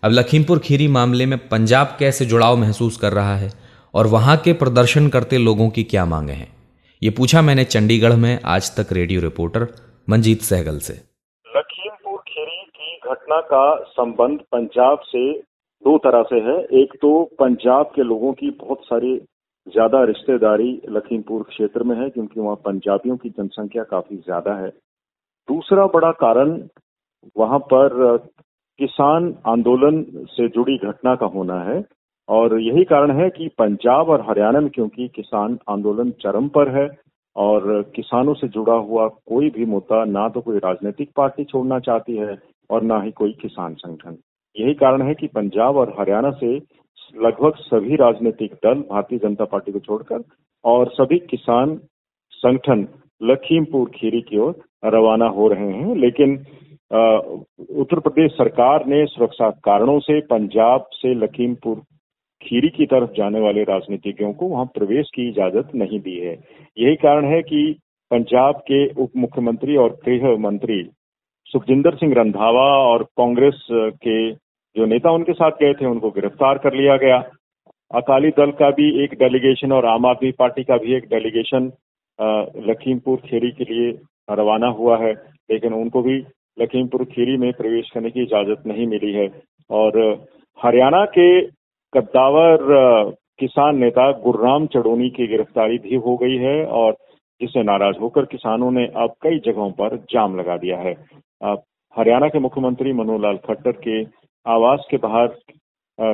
अब 0.02 0.10
लखीमपुर 0.10 0.58
खीरी 0.58 0.87
मामले 0.88 1.26
में 1.26 1.38
पंजाब 1.49 1.94
कैसे 1.99 2.25
जुड़ाव 2.25 2.56
महसूस 2.56 2.96
कर 2.96 3.12
रहा 3.12 3.34
है 3.37 3.50
और 3.94 4.06
वहाँ 4.06 4.37
के 4.37 4.52
प्रदर्शन 4.52 5.08
करते 5.08 5.38
लोगों 5.38 5.69
की 5.70 5.84
क्या 5.84 6.04
मांगे 6.06 6.32
हैं? 6.32 6.49
ये 7.02 7.10
पूछा 7.10 7.43
मैंने 7.43 7.64
चंडीगढ़ 7.66 8.16
में 8.16 8.38
आज 8.46 8.70
तक 8.76 8.93
रेडियो 8.93 9.20
रिपोर्टर 9.20 9.66
मंजीत 10.08 10.43
सहगल 10.43 10.78
से। 10.78 10.94
लखीमपुर 11.46 12.19
खीरी 12.28 12.64
की 12.72 13.10
घटना 13.10 13.40
का 13.46 13.62
संबंध 13.93 14.40
पंजाब 14.52 15.06
से 15.06 15.31
दो 15.84 15.96
तरह 16.00 16.22
से 16.25 16.40
है। 16.40 16.58
एक 16.82 16.99
तो 17.02 17.12
पंजाब 17.40 17.93
के 17.94 18.02
लोगों 18.04 18.32
की 18.32 18.50
बहुत 18.58 18.84
सारी 18.84 19.16
ज़्यादा 19.66 20.04
रिश्तेदारी 20.04 20.70
लखीमपुर 20.90 21.43
क्षेत्र 21.50 21.82
में 21.82 21.96
है, 21.96 22.10
क्योंकि 22.10 22.40
वहाँ 22.40 22.56
पंजाबियों 22.64 23.16
की 23.16 23.28
जनसंख्या 23.31 23.82
काफ़ी 23.90 24.16
ज़्यादा 24.19 24.60
है। 24.62 24.69
दूसरा 25.49 25.87
बड़ा 25.94 26.10
कारण 26.20 26.60
वहाँ 27.37 27.58
पर 27.72 28.16
किसान 28.79 29.35
आंदोलन 29.47 30.03
से 30.31 30.49
जुड़ी 30.49 30.77
घटना 30.79 31.15
का 31.15 31.27
होना 31.27 31.59
है 31.63 31.83
और 32.29 32.61
यही 32.61 32.85
कारण 32.85 33.11
है 33.21 33.29
कि 33.31 33.49
पंजाब 33.59 34.09
और 34.09 34.25
हरियाणा 34.29 34.61
में 34.61 34.69
क्योंकि 34.71 35.09
किसान 35.09 35.59
आंदोलन 35.69 36.11
चरम 36.21 36.49
पर 36.49 36.69
है 36.77 36.89
और 37.37 37.83
किसानों 37.97 38.35
से 38.35 38.49
जुड़ा 38.49 38.75
हुआ 38.75 39.07
कोई 39.29 39.51
भी 39.51 39.65
मुद्दा 39.65 40.05
ना 40.05 40.29
तो 40.29 40.41
कोई 40.41 40.59
राजनीतिक 40.59 41.11
पार्टी 41.17 41.45
छोड़ना 41.45 41.79
चाहती 41.79 42.17
है 42.17 42.39
और 42.71 42.83
ना 42.83 43.01
ही 43.03 43.11
कोई 43.11 43.33
किसान 43.33 43.75
संगठन। 43.75 44.17
यही 44.57 44.75
कारण 44.75 45.03
है 45.03 45.15
कि 45.15 45.27
पंजाब 45.27 45.77
और 45.77 45.95
हरियाणा 46.01 46.31
से 46.31 46.55
लगभग 47.17 47.57
सभी 47.57 47.97
राजनीतिक 47.97 48.55
दल 48.65 48.81
भारतीय 48.91 49.19
जनता 49.19 49.45
पार्टी 49.45 49.73
को 49.73 49.79
छोड़कर 49.79 50.23
और 50.64 50.91
सभी 50.93 51.19
किसान 51.31 51.76
संगठन 52.33 52.87
लखीमपुर 53.23 53.88
खीरी 53.95 54.21
की 54.21 54.38
ओर 54.38 54.55
रवाना 54.85 55.26
हो 55.29 55.49
रहे 55.49 55.73
हैं। 55.73 55.95
लेकिन 55.97 56.37
उत्तर 56.92 57.99
प्रदेश 58.00 58.32
सरकार 58.32 58.84
ने 58.87 59.04
सुरक्षा 59.06 59.49
कारणों 59.64 59.99
से 60.00 60.20
पंजाब 60.26 60.87
से 60.92 61.14
लखीमपुर 61.14 61.76
खीरी 62.42 62.68
की 62.68 62.87
तरफ़ 62.87 63.11
जाने 63.16 63.40
वाले 63.40 63.62
राजनीतिज्ञों 63.64 64.32
को 64.32 64.46
वहाँ 64.46 64.64
प्रवेश 64.75 65.11
की 65.14 65.28
इजाज़त 65.28 65.70
नहीं 65.75 66.00
दी 66.00 66.18
है। 66.18 66.32
यही 66.76 66.96
कारण 66.96 67.25
है 67.25 67.40
कि 67.42 67.62
पंजाब 68.11 68.58
के 68.62 68.87
उप 69.02 69.11
मुख्यमंत्री 69.16 69.76
और 69.76 69.99
गृह 70.04 70.37
मंत्री 70.38 70.82
सुखजिंदर 71.50 71.96
सिंह 71.96 72.12
रंधावा 72.14 72.66
और 72.82 73.02
कांग्रेस 73.18 73.66
के 73.72 74.18
जो 74.76 74.87
नेता 74.87 75.11
उनके 75.11 75.32
साथ 75.32 75.50
गए 75.62 75.72
थे, 75.72 75.87
उनको 75.87 76.11
गिरफ़्तार 76.11 76.58
कर 76.58 76.75
लिया 76.75 76.96
गया। 76.96 77.16
अकाली 77.90 78.30
दल 78.32 78.50
का 78.61 78.70
भी 78.72 78.88
एक 79.04 79.14
डेलीगेशन 79.18 79.72
और 79.72 79.87
आम 79.87 80.06
आदमी 80.06 80.30
पार्टी 80.38 80.64
का 80.64 80.76
भी 80.76 80.94
एक 80.96 81.08
डेलीगेशन 81.08 81.72
लखीमपुर 82.68 83.18
खीरी 83.25 83.50
के 83.52 83.64
लिए 83.64 83.90
रवाना 84.30 84.66
हुआ 84.68 84.96
है, 84.99 85.12
लेकिन 85.50 85.72
उनको 85.75 86.02
भी 86.02 86.18
लखीमपुर 86.59 87.04
खीरी 87.04 87.37
में 87.37 87.52
प्रवेश 87.52 87.90
करने 87.90 88.11
की 88.11 88.23
इजाज़त 88.23 88.66
नहीं 88.66 88.87
मिली 88.87 89.12
है। 89.12 89.28
और, 89.71 90.25
हरियाणा 90.62 91.04
के 91.04 91.40
कद्दावर 91.94 92.59
किसान 93.38 93.76
नेता 93.76 94.12
गुरराम 94.12 94.66
चड़ोनी 94.66 95.11
की 95.11 95.26
गिरफ्तारी 95.26 95.78
भी 95.78 95.94
हो 95.94 96.16
गई 96.16 96.37
है 96.37 96.64
और 96.66 96.97
जिससे 97.40 97.62
नाराज़ 97.62 97.97
होकर 97.99 98.25
किसानों 98.25 98.71
ने 98.71 98.87
अब 98.87 99.14
कई 99.23 99.38
जगहों 99.38 99.71
पर 99.71 99.97
जाम 99.97 100.37
लगा 100.40 100.56
दिया 100.56 100.78
है। 100.78 100.92
हरियाणा 101.97 102.28
के 102.28 102.38
मुख्यमंत्री 102.38 102.92
मनोहर 102.92 103.21
लाल 103.21 103.37
खट्टर 103.37 103.73
के 103.73 104.02
आवास 104.47 104.87
के 104.90 104.97
बाहर 104.97 105.28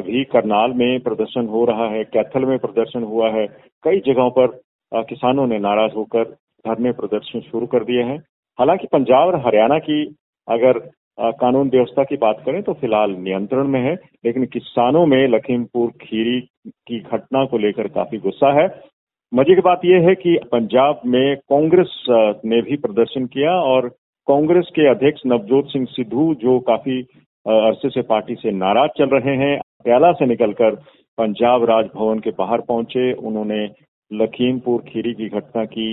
भी 0.03 0.25
करनाल 0.25 0.73
में 0.73 1.01
प्रदर्शन 1.01 1.47
हो 1.47 1.65
रहा 1.65 1.89
है, 1.89 2.05
कैथल 2.05 2.45
में 2.45 2.59
प्रदर्शन 2.59 3.03
हुआ 3.03 3.31
है। 3.31 3.47
कई 3.85 4.01
जगहों 4.01 4.31
पर 4.31 4.47
किसानों 4.95 5.47
ने 5.47 5.59
नाराज़ 5.59 5.93
होकर 5.93 6.25
धरने 6.67 6.93
प्रदर्शन 6.93 7.41
शुरू 7.41 7.67
कर 7.67 7.85
दिए 7.85 8.03
हैं। 8.03 8.19
हालाँकि 8.59 8.87
पंजाब 8.87 9.27
और 9.29 9.37
हरियाणा 9.37 9.79
की 9.79 10.17
अगर 10.49 10.79
कानून 11.41 11.69
व्यवस्था 11.69 12.03
की 12.05 12.17
बात 12.17 12.43
करें 12.47 12.63
तो 12.63 12.73
फ़िलहाल 12.73 13.11
नियंत्रण 13.21 13.69
में 13.69 13.81
है, 13.81 13.95
लेकिन 14.25 14.45
किसानों 14.47 15.05
में 15.07 15.27
लखीमपुर 15.29 15.91
खीरी 16.03 16.41
की 16.67 17.01
घटना 17.03 17.45
को 17.45 17.59
लेकर 17.59 17.89
काफ़ी 17.89 18.19
गुस्सा 18.19 18.53
है। 18.61 18.67
मज़े 19.33 19.55
की 19.55 19.61
बात 19.61 19.81
यह 19.85 20.07
है 20.09 20.15
कि 20.15 20.39
पंजाब 20.53 21.01
में 21.07 21.37
कांग्रेस 21.37 22.05
ने 22.45 22.61
भी 22.63 22.77
प्रदर्शन 22.77 23.27
किया 23.27 23.51
और 23.65 23.89
कांग्रेस 24.29 24.69
के 24.75 24.89
अध्यक्ष 24.91 25.21
नवजोत 25.27 25.69
सिंह 25.69 25.87
सिद्धू, 25.87 26.35
जो 26.35 26.59
काफ़ी 26.61 27.01
अरसे 27.47 27.89
से 27.91 28.03
पार्टी 28.03 28.35
से 28.35 28.51
नाराज़ 28.53 28.91
चल 28.99 29.09
रहे 29.09 29.37
हैं, 29.37 29.61
प्याला 29.85 30.13
से 30.13 30.27
निकलकर 30.27 30.75
पंजाब 31.19 31.65
राजभवन 31.65 32.19
के 32.19 32.31
बाहर 32.31 32.61
पहुँचे। 32.61 33.13
उन्होंने 33.13 33.65
लखीमपुर 34.11 34.81
खीरी 34.83 35.15
की 35.15 35.29
घटना 35.29 35.65
की 35.65 35.89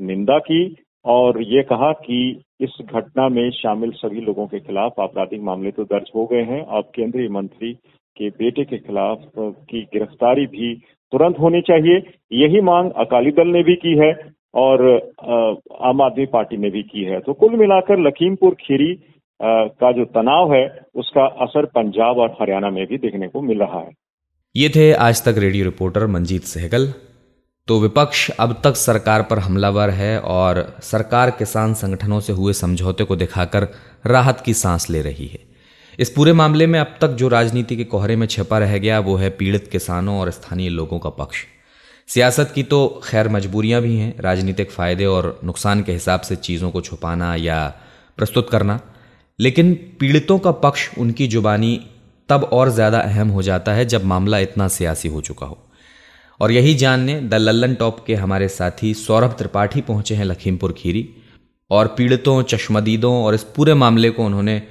निंदा 0.00 0.38
की। 0.40 0.64
और 1.04 1.40
ये 1.44 1.62
कहा 1.62 1.90
कि 2.00 2.18
इस 2.60 2.76
घटना 2.84 3.28
में 3.28 3.50
शामिल 3.52 3.90
सभी 3.92 4.20
लोगों 4.20 4.46
के 4.46 4.60
खिलाफ 4.60 5.00
आपराधिक 5.00 5.40
मामले 5.42 5.70
तो 5.70 5.84
दर्ज 5.84 6.10
हो 6.16 6.24
गए 6.26 6.42
हैं। 6.42 6.60
अब 6.68 6.90
केंद्रीय 6.94 7.28
मंत्री 7.28 7.72
के 8.16 8.28
बेटे 8.32 8.64
के 8.64 8.78
खिलाफ 8.78 9.24
की 9.38 9.82
गिरफ्तारी 9.84 10.46
भी 10.48 10.74
तुरंत 11.12 11.38
होनी 11.40 11.60
चाहिए। 11.60 12.02
यही 12.34 12.60
मांग 12.62 12.90
अकाली 12.98 13.30
दल 13.30 13.48
ने 13.48 13.62
भी 13.62 13.74
की 13.76 13.96
है 13.98 14.12
और 14.54 14.84
आम 15.82 16.02
आदमी 16.02 16.26
पार्टी 16.28 16.56
ने 16.56 16.70
भी 16.70 16.82
की 16.84 17.04
है। 17.04 17.20
तो 17.20 17.32
कुल 17.34 17.56
मिलाकर 17.56 18.06
लखीमपुर 18.06 18.54
खीरी 18.60 18.94
का 19.40 19.90
जो 19.92 20.04
तनाव 20.12 20.54
है, 20.54 20.64
उसका 20.94 21.24
असर 21.44 21.64
पंजाब 21.74 22.18
और 22.18 22.36
हरियाणा 22.40 22.70
में 22.70 22.84
भी 22.86 22.98
देखने 22.98 23.28
को 23.28 23.40
मिल 23.42 23.58
रहा 23.58 23.80
है। 23.80 23.90
ये 24.54 24.68
थे 24.68 24.92
आज 25.02 25.24
तक 25.24 25.38
रेडियो 25.38 25.64
रिपोर्टर 25.64 26.06
मंजीत 26.06 26.42
सहगल। 26.48 26.86
तो 27.68 27.78
विपक्ष 27.80 28.30
अब 28.30 28.60
तक 28.64 28.76
सरकार 28.76 29.22
पर 29.22 29.38
हमलावर 29.38 29.90
है 29.90 30.18
और 30.20 30.78
सरकार 30.82 31.30
किसान 31.30 31.74
संगठनों 31.74 32.18
से 32.20 32.32
हुए 32.32 32.52
समझौते 32.52 33.04
को 33.04 33.16
दिखाकर 33.16 33.66
राहत 34.06 34.40
की 34.40 34.54
सांस 34.54 34.88
ले 34.90 35.02
रही 35.02 35.26
है। 35.26 35.38
इस 35.98 36.10
पूरे 36.10 36.32
मामले 36.32 36.66
में 36.66 36.78
अब 36.80 36.94
तक 37.00 37.08
जो 37.08 37.28
राजनीति 37.28 37.76
के 37.76 37.84
कोहरे 37.84 38.16
में 38.16 38.26
छिपा 38.26 38.58
रह 38.58 38.76
गया, 38.78 38.98
वो 39.00 39.16
है 39.16 39.30
पीड़ित 39.30 39.68
किसानों 39.72 40.18
और 40.20 40.30
स्थानीय 40.30 40.68
लोगों 40.68 40.98
का 40.98 41.10
पक्ष। 41.10 41.44
सियासत 42.08 42.52
की 42.54 42.62
तो 42.62 42.86
खैर 43.04 43.28
मजबूरियाँ 43.28 43.82
भी 43.82 43.96
हैं, 43.96 44.14
राजनीतिक 44.20 44.70
फ़ायदे 44.70 45.04
और 45.06 45.40
नुकसान 45.44 45.82
के 45.82 45.92
हिसाब 45.92 46.20
से 46.20 46.36
चीज़ों 46.36 46.70
को 46.70 46.80
छुपाना 46.80 47.34
या 47.36 47.66
प्रस्तुत 48.18 48.50
करना, 48.50 48.80
लेकिन 49.38 49.74
पीड़ितों 50.00 50.38
का 50.38 50.50
पक्ष, 50.50 50.88
उनकी 50.98 51.26
जुबानी 51.26 51.80
तब 52.28 52.44
और 52.52 52.70
ज़्यादा 52.70 52.98
अहम 53.00 53.28
हो 53.28 53.42
जाता 53.42 53.72
है 53.72 53.84
जब 53.84 54.04
मामला 54.04 54.38
इतना 54.38 54.68
सियासी 54.68 55.08
हो 55.08 55.20
चुका 55.20 55.46
हो। 55.46 55.63
और 56.40 56.52
यही 56.52 56.74
जानने 56.74 57.20
द 57.20 57.34
लल्लन 57.34 57.74
टॉप 57.74 58.04
के 58.06 58.14
हमारे 58.14 58.48
साथी 58.50 58.92
सौरभ 58.96 59.34
त्रिपाठी 59.38 59.80
पहुँचे 59.82 60.14
हैं 60.14 60.24
लखीमपुर 60.24 60.72
खीरी, 60.72 61.08
और 61.70 61.86
पीड़ितों, 61.88 62.42
चश्मदीदों 62.44 63.12
और 63.24 63.34
इस 63.34 63.42
पूरे 63.56 63.74
मामले 63.74 64.10
को 64.10 64.24
उन्होंने 64.24 64.62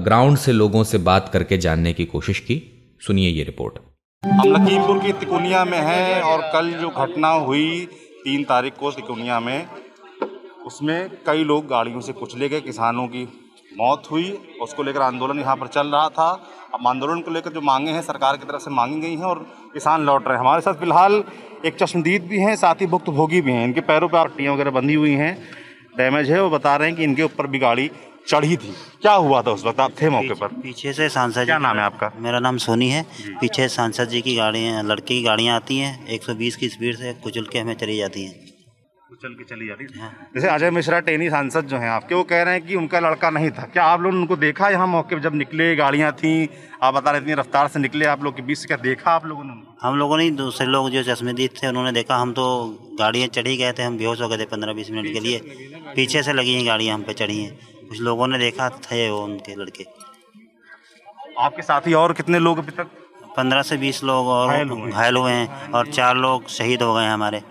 ग्राउंड 0.00 0.38
से 0.38 0.52
लोगों 0.52 0.82
से 0.84 0.98
बात 1.00 1.28
करके 1.28 1.58
जानने 1.58 1.92
की 1.92 2.04
कोशिश 2.06 2.40
की। 2.40 2.62
सुनिए 3.02 3.28
ये 3.28 3.44
रिपोर्ट। 3.44 3.78
हम 4.24 4.52
लखीमपुर 4.52 4.98
की 4.98 5.12
तिकुनिया 5.14 5.64
में 5.64 5.78
हैं 5.78 6.20
और 6.22 6.42
कल 6.52 6.70
जो 6.72 6.88
घटना 6.98 7.28
हुई 7.28 7.86
तीन 8.24 8.42
तारीख 8.44 8.72
को 8.80 8.90
तिकुनिया 8.92 9.38
में, 9.40 9.66
उसमें 10.66 11.10
कई 11.26 11.44
लोग 11.44 11.66
गाड़ियों 11.66 12.00
से 12.00 12.12
कुचले 12.12 12.48
गए, 12.48 12.60
किसानों 12.60 13.06
की 13.06 13.26
मौत 13.72 14.02
हुई 14.10 14.30
उसको 14.62 14.82
लेकर 14.82 15.00
आंदोलन 15.00 15.38
यहाँ 15.38 15.56
पर 15.56 15.66
चल 15.66 15.86
रहा 15.86 16.08
था। 16.08 16.28
अब 16.74 16.86
आंदोलन 16.88 17.20
को 17.20 17.30
लेकर 17.30 17.52
जो 17.52 17.60
मांगे 17.60 17.92
हैं 17.92 18.02
सरकार 18.02 18.36
की 18.36 18.46
तरफ़ 18.46 18.62
से 18.62 18.70
मांगी 18.70 19.00
गई 19.00 19.16
हैं 19.16 19.24
और 19.24 19.38
किसान 19.74 20.04
लौट 20.06 20.26
रहे 20.26 20.36
हैं। 20.36 20.40
हमारे 20.40 20.60
साथ 20.60 20.74
फ़िलहाल 20.74 21.22
एक 21.66 21.76
चश्मदीद 21.76 22.22
भी 22.22 22.38
हैं 22.38 22.54
साथ 22.56 22.74
ही 22.74 22.86
भुक्तभोगी 22.86 23.40
भी 23.40 23.52
हैं। 23.52 23.64
इनके 23.64 23.80
पैरों 23.80 24.08
पर 24.08 24.18
आरटियाँ 24.18 24.54
वगैरह 24.54 24.70
बंधी 24.70 24.94
हुई 24.94 25.14
हैं। 25.14 25.36
डैमेज 25.96 26.30
है 26.30 26.42
वो 26.42 26.50
बता 26.50 26.76
रहे 26.76 26.88
हैं 26.88 26.96
कि 26.96 27.04
इनके 27.04 27.22
ऊपर 27.22 27.46
भी 27.46 27.58
गाड़ी 27.58 27.90
चढ़ी 28.28 28.56
थी। 28.56 28.74
क्या 29.02 29.12
हुआ 29.12 29.42
था 29.42 29.50
उस 29.50 29.64
वक्त? 29.64 29.80
आप 29.80 29.92
थे 30.02 30.10
मौके 30.10 30.34
पर। 30.34 30.46
पीछे 30.46 30.92
से 30.92 31.08
सांसद 31.08 31.44
क्या 31.44 31.58
नाम 31.58 31.76
है 31.76 31.82
आपका? 31.82 32.12
मेरा 32.16 32.38
नाम 32.38 32.56
सोनी 32.56 32.88
है। 32.88 33.02
पीछे 33.40 33.68
सांसद 33.68 34.08
जी 34.08 34.20
की 34.20 34.36
गाड़ियाँ 34.36 34.82
लड़के 34.82 35.06
की 35.06 35.22
गाड़ियाँ 35.22 35.56
आती 35.56 35.78
हैं। 35.78 36.06
120 36.08 36.56
की 36.56 36.68
स्पीड 36.68 36.96
से 36.96 37.12
कुचल 37.14 37.46
के 37.52 37.58
हमें 37.58 37.74
चली 37.74 37.96
जाती 37.96 38.24
हैं। 38.24 38.49
कुचल 39.10 39.32
के 39.34 39.44
चली 39.44 39.66
जाती 39.66 39.84
है। 39.92 40.08
जैसे 40.34 40.48
अजय 40.48 40.70
मिश्रा 40.70 40.98
टेनी 41.00 41.28
सांसद 41.30 41.66
जो 41.66 41.76
हैं 41.76 41.88
आपके 41.90 42.14
वो 42.14 42.22
कह 42.24 42.42
रहे 42.42 42.54
हैं 42.54 42.66
कि 42.66 42.74
उनका 42.76 42.98
लड़का 43.00 43.30
नहीं 43.30 43.50
था। 43.50 43.62
क्या 43.72 43.84
आप 43.84 44.00
लोग 44.00 44.12
उनको 44.14 44.36
देखा 44.38 44.68
यहाँ 44.70 44.86
मौके 44.86 45.14
पर 45.14 45.22
जब 45.22 45.34
निकले 45.34 45.74
गाड़ियाँ 45.76 46.12
थी? 46.12 46.48
आप 46.82 46.94
बता 46.94 47.10
रहे 47.10 47.20
इतनी 47.20 47.34
रफ्तार 47.34 47.68
से 47.68 47.78
निकले 47.80 48.06
आप 48.06 48.22
लोग 48.24 48.36
के 48.36 48.42
बीच 48.42 48.58
से 48.58 48.66
क्या 48.66 48.76
देखा 48.78 49.10
आप 49.12 49.26
लोगों 49.26 49.44
ने 49.44 49.52
हम 49.82 49.96
लोगों 49.98 50.16
ने 50.18 50.30
दूसरे 50.38 50.66
लोग 50.66 50.88
जो 50.90 51.02
चश्मेदीद 51.04 51.50
थे 51.62 51.66
उन्होंने 51.68 51.92
देखा 51.92 52.16
हम 52.16 52.32
तो 52.32 52.46
गाड़ियाँ 53.00 53.28
चढ़ी 53.30 53.56
गए 53.56 53.72
थे 53.72 53.82
हम 53.82 53.98
बेहोश 53.98 54.20
हो 54.20 54.28
गए 54.28 54.38
थे 54.38 54.44
पंद्रह 54.46 54.72
बीस 54.72 54.90
मिनट 54.90 55.12
के 55.12 55.20
लिए। 55.20 55.38
पीछे 55.94 56.22
से 56.22 56.32
लगी 56.32 56.54
हैं 56.54 56.66
गाड़ियाँ 56.66 56.94
हम 56.94 57.02
पे 57.02 57.12
चढ़ी 57.14 57.38
हैं। 57.38 57.52
कुछ 57.88 58.00
लोगों 58.00 58.26
ने 58.28 58.38
देखा 58.38 58.68
थे 58.82 59.08
वो 59.10 59.22
उनके 59.24 59.54
लड़के। 59.54 59.84
आपके 61.38 61.62
साथी 61.62 61.92
और 61.94 62.12
कितने 62.12 62.38
लोग 62.38 62.58
अभी 62.58 62.72
तक? 62.72 62.90
पंद्रह 63.36 63.62
से 63.62 63.76
बीस 63.76 64.02
लोग 64.04 64.26
और 64.28 64.90
घायल 64.90 65.16
हुए 65.16 65.32
हैं 65.32 65.70
और 65.70 65.86
चार 65.88 66.16
लोग 66.18 66.48
शहीद 66.50 66.82
हो 66.82 66.94
गए 66.94 67.02
हैं 67.02 67.12
हमारे। 67.12 67.42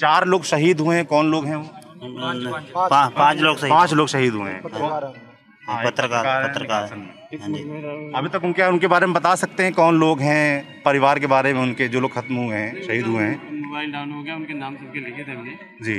चार 0.00 0.26
लोग 0.26 0.44
शहीद 0.44 0.80
हुए 0.80 0.96
हैं 0.96 1.04
कौन 1.06 1.30
लोग 1.30 1.46
हैं 1.46 1.56
वो? 1.56 1.68
पाँच 2.76 3.38
लोग 3.38 3.56
शहीद 3.58 3.70
पाँच 3.70 3.92
लोग 3.92 4.08
शहीद 4.08 4.34
हुए 4.34 4.50
हैं। 4.50 4.60
हाँ, 5.62 5.82
पत्रकार 5.84 6.48
पत्रकार। 6.48 6.84
हाँ 6.92 8.18
अभी 8.18 8.28
तक 8.28 8.44
उनके 8.44 8.66
उनके 8.68 8.86
बारे 8.92 9.06
में 9.06 9.14
बता 9.14 9.34
सकते 9.42 9.62
हैं 9.62 9.72
कौन 9.72 9.98
लोग 10.00 10.20
हैं 10.20 10.82
परिवार 10.84 11.18
के 11.18 11.26
बारे 11.32 11.52
में 11.54 11.60
उनके 11.62 11.88
जो 11.88 12.00
लोग 12.00 12.14
खत्म 12.14 12.34
हुए 12.36 12.56
हैं 12.56 12.82
शहीद 12.86 13.06
हुए 13.06 13.22
हैं। 13.24 13.60
मोबाइल 13.60 13.92
डाउन 13.92 14.12
हो 14.12 14.22
गया 14.22 14.34
उनके 14.36 14.54
नाम 14.54 14.76
सबके 14.76 15.00
लिखे 15.00 15.24
थे 15.24 15.32
हमने। 15.32 15.58
जी। 15.82 15.98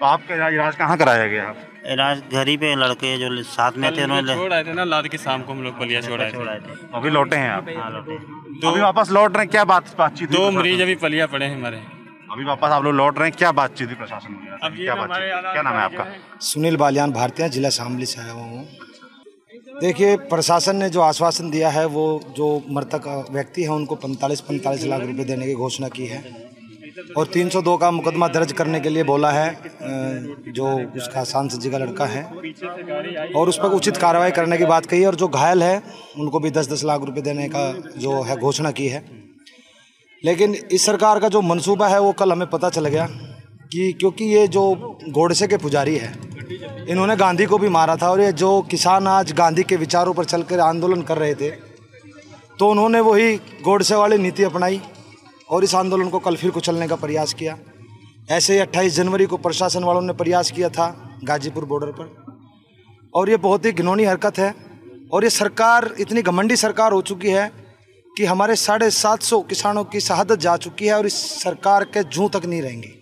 तो 0.00 0.04
आपका 0.04 0.48
इलाज 0.48 0.76
कहाँ 0.76 0.96
कराया 0.98 1.26
गया? 1.26 1.44
आप 1.48 1.56
इलाज 1.92 2.22
घर 2.32 2.48
ही 2.48 2.56
पे 2.56 2.74
लड़के 2.76 3.16
जो 3.18 3.42
साथ 3.50 3.76
में 3.76 3.90
थे 3.96 4.04
उन्होंने 4.04 4.34
छोड़ 4.34 4.52
आए 4.52 4.64
थे 4.64 4.72
ना 4.74 4.84
लाद 4.84 5.08
के 5.08 5.18
शाम 5.18 5.42
को 5.42 5.52
हम 5.52 5.62
लोग 5.64 5.78
पलिया 5.80 6.00
छोड़ 6.00 6.20
आए 6.20 6.30
थे। 6.32 6.38
अभी 6.94 7.10
लौटे 7.10 7.36
हैं 7.36 7.50
आप? 7.50 7.68
हाँ 7.76 7.90
लौटे 7.92 8.18
दो 8.60 8.70
अभी 8.70 8.80
वापस 8.80 9.10
लौट 9.12 9.36
रहे 9.36 9.42
हैं 9.42 9.50
क्या 9.50 9.64
बात 9.72 9.94
बातचीत 9.98 10.30
दो 10.32 10.50
मरीज़ 10.52 10.82
अभी 10.82 10.94
पलिया 11.04 11.26
पड़े 11.26 11.46
हैं 11.46 11.56
हमारे। 11.56 11.82
अभी 12.36 12.44
वापस 12.44 12.70
आप 12.70 12.82
लोग 12.84 12.94
लौट 12.94 13.18
रहे 13.18 13.28
हैं। 13.28 13.36
क्या 13.38 13.50
बातचीत 13.52 13.88
हुई 13.88 13.96
प्रशासन 13.96 14.34
क्या 14.74 14.94
बातचीत 14.94 15.44
क्या 15.44 15.62
नाम 15.62 15.74
है 15.74 15.82
आपका? 15.82 16.04
सुनील 16.42 16.76
बालियान 16.76 17.12
भारतीय 17.12 17.48
जिला 17.48 17.70
शामली 17.70 18.06
से 18.06 18.20
आया 18.20 18.32
हुआ 18.32 18.42
हूँ। 18.42 18.66
देखिए 19.80 20.16
प्रशासन 20.28 20.76
ने 20.76 20.88
जो 20.90 21.00
आश्वासन 21.00 21.50
दिया 21.50 21.70
है 21.70 21.86
वो 21.88 22.04
जो 22.36 22.48
मृतक 22.70 23.08
व्यक्ति 23.30 23.62
है 23.62 23.70
उनको 23.70 23.94
पैंतालीस 23.96 24.40
पैंतालीस 24.42 24.84
लाख 24.84 25.00
रुपए 25.02 25.24
देने 25.24 25.46
की 25.46 25.54
घोषणा 25.56 25.88
की 25.88 26.06
है। 26.06 26.22
और 27.16 27.26
302 27.28 27.76
का 27.78 27.90
मुकदमा 27.92 28.28
दर्ज 28.30 28.52
करने 28.52 28.80
के 28.80 28.88
लिए 28.88 29.04
बोला 29.06 29.30
है 29.32 29.48
जो 30.52 30.78
उसका 30.96 31.24
सांसद 31.26 31.60
जी 31.60 31.70
का 31.70 31.78
लड़का 31.78 32.06
है। 32.06 32.24
और 33.32 33.48
उस 33.48 33.58
पर 33.58 33.78
उचित 33.78 33.96
कार्रवाई 33.96 34.30
करने 34.32 34.58
की 34.58 34.64
बात 34.66 34.86
कही 34.86 35.00
है 35.00 35.06
और 35.06 35.14
जो 35.14 35.28
घायल 35.30 35.62
है 35.62 35.82
उनको 36.18 36.40
भी 36.40 36.50
दस 36.52 36.72
दस 36.72 36.84
लाख 36.84 37.04
रुपए 37.04 37.20
देने 37.22 37.48
का 37.48 37.70
जो 37.98 38.22
है 38.22 38.36
घोषणा 38.38 38.70
की 38.72 38.88
है। 38.88 39.04
लेकिन 40.22 40.54
इस 40.54 40.84
सरकार 40.86 41.18
का 41.20 41.28
जो 41.28 41.40
मंसूबा 41.42 41.88
है, 41.88 42.00
वो 42.00 42.12
कल 42.12 42.32
हमें 42.32 42.48
पता 42.50 42.70
चल 42.70 42.86
गया 42.86 43.06
कि 43.72 43.92
क्योंकि 43.92 44.24
ये 44.26 44.46
जो 44.48 44.62
गोडसे 45.10 45.46
के 45.46 45.56
पुजारी 45.56 45.96
है, 45.96 46.12
इन्होंने 46.88 47.16
गांधी 47.16 47.46
को 47.46 47.58
भी 47.58 47.68
मारा 47.68 47.96
था 47.96 48.10
और 48.10 48.20
ये 48.20 48.32
जो 48.34 48.60
किसान 48.70 49.06
आज 49.08 49.32
गांधी 49.34 49.62
के 49.62 49.76
विचारों 49.76 50.12
पर 50.14 50.24
चलकर 50.24 50.60
आंदोलन 50.62 51.02
कर 51.02 51.18
रहे 51.18 51.34
थे 51.34 51.50
तो 52.58 52.68
उन्होंने 52.70 53.00
वही 53.02 53.36
गोडसे 53.64 53.94
वाली 53.94 54.18
नीति 54.18 54.42
अपनाई 54.42 54.80
और 55.50 55.64
इस 55.64 55.74
आंदोलन 55.74 56.08
को 56.08 56.18
कल 56.18 56.36
फिर 56.36 56.50
कुचलने 56.50 56.86
का 56.88 56.96
प्रयास 56.96 57.32
किया। 57.34 57.56
ऐसे 58.30 58.52
ही 58.52 58.58
अट्ठाईस 58.58 58.94
जनवरी 58.94 59.26
को 59.26 59.36
प्रशासन 59.38 59.84
वालों 59.84 60.02
ने 60.02 60.12
प्रयास 60.14 60.50
किया 60.50 60.68
था 60.68 60.86
गाजीपुर 61.24 61.64
बॉर्डर 61.64 61.92
पर। 61.92 62.14
और 63.14 63.30
ये 63.30 63.36
बहुत 63.38 63.64
ही 63.64 63.72
घिनौनी 63.72 64.04
हरकत 64.04 64.38
है 64.38 64.54
और 65.12 65.24
ये 65.24 65.30
सरकार, 65.30 65.94
इतनी 65.98 66.22
घमंडी 66.22 66.56
सरकार 66.56 66.92
हो 66.92 67.02
चुकी 67.02 67.30
है 67.30 67.50
कि 68.16 68.24
हमारे 68.24 68.56
साढ़े 68.56 68.90
सात 68.90 69.22
सौ 69.22 69.40
किसानों 69.40 69.84
की 69.84 70.00
शहादत 70.00 70.38
जा 70.38 70.56
चुकी 70.56 70.86
है 70.86 70.94
और 70.94 71.06
इस 71.06 71.14
सरकार 71.42 71.84
के 71.84 72.02
जू 72.04 72.28
तक 72.28 72.44
नहीं 72.46 72.62
रहेंगे। 72.62 72.92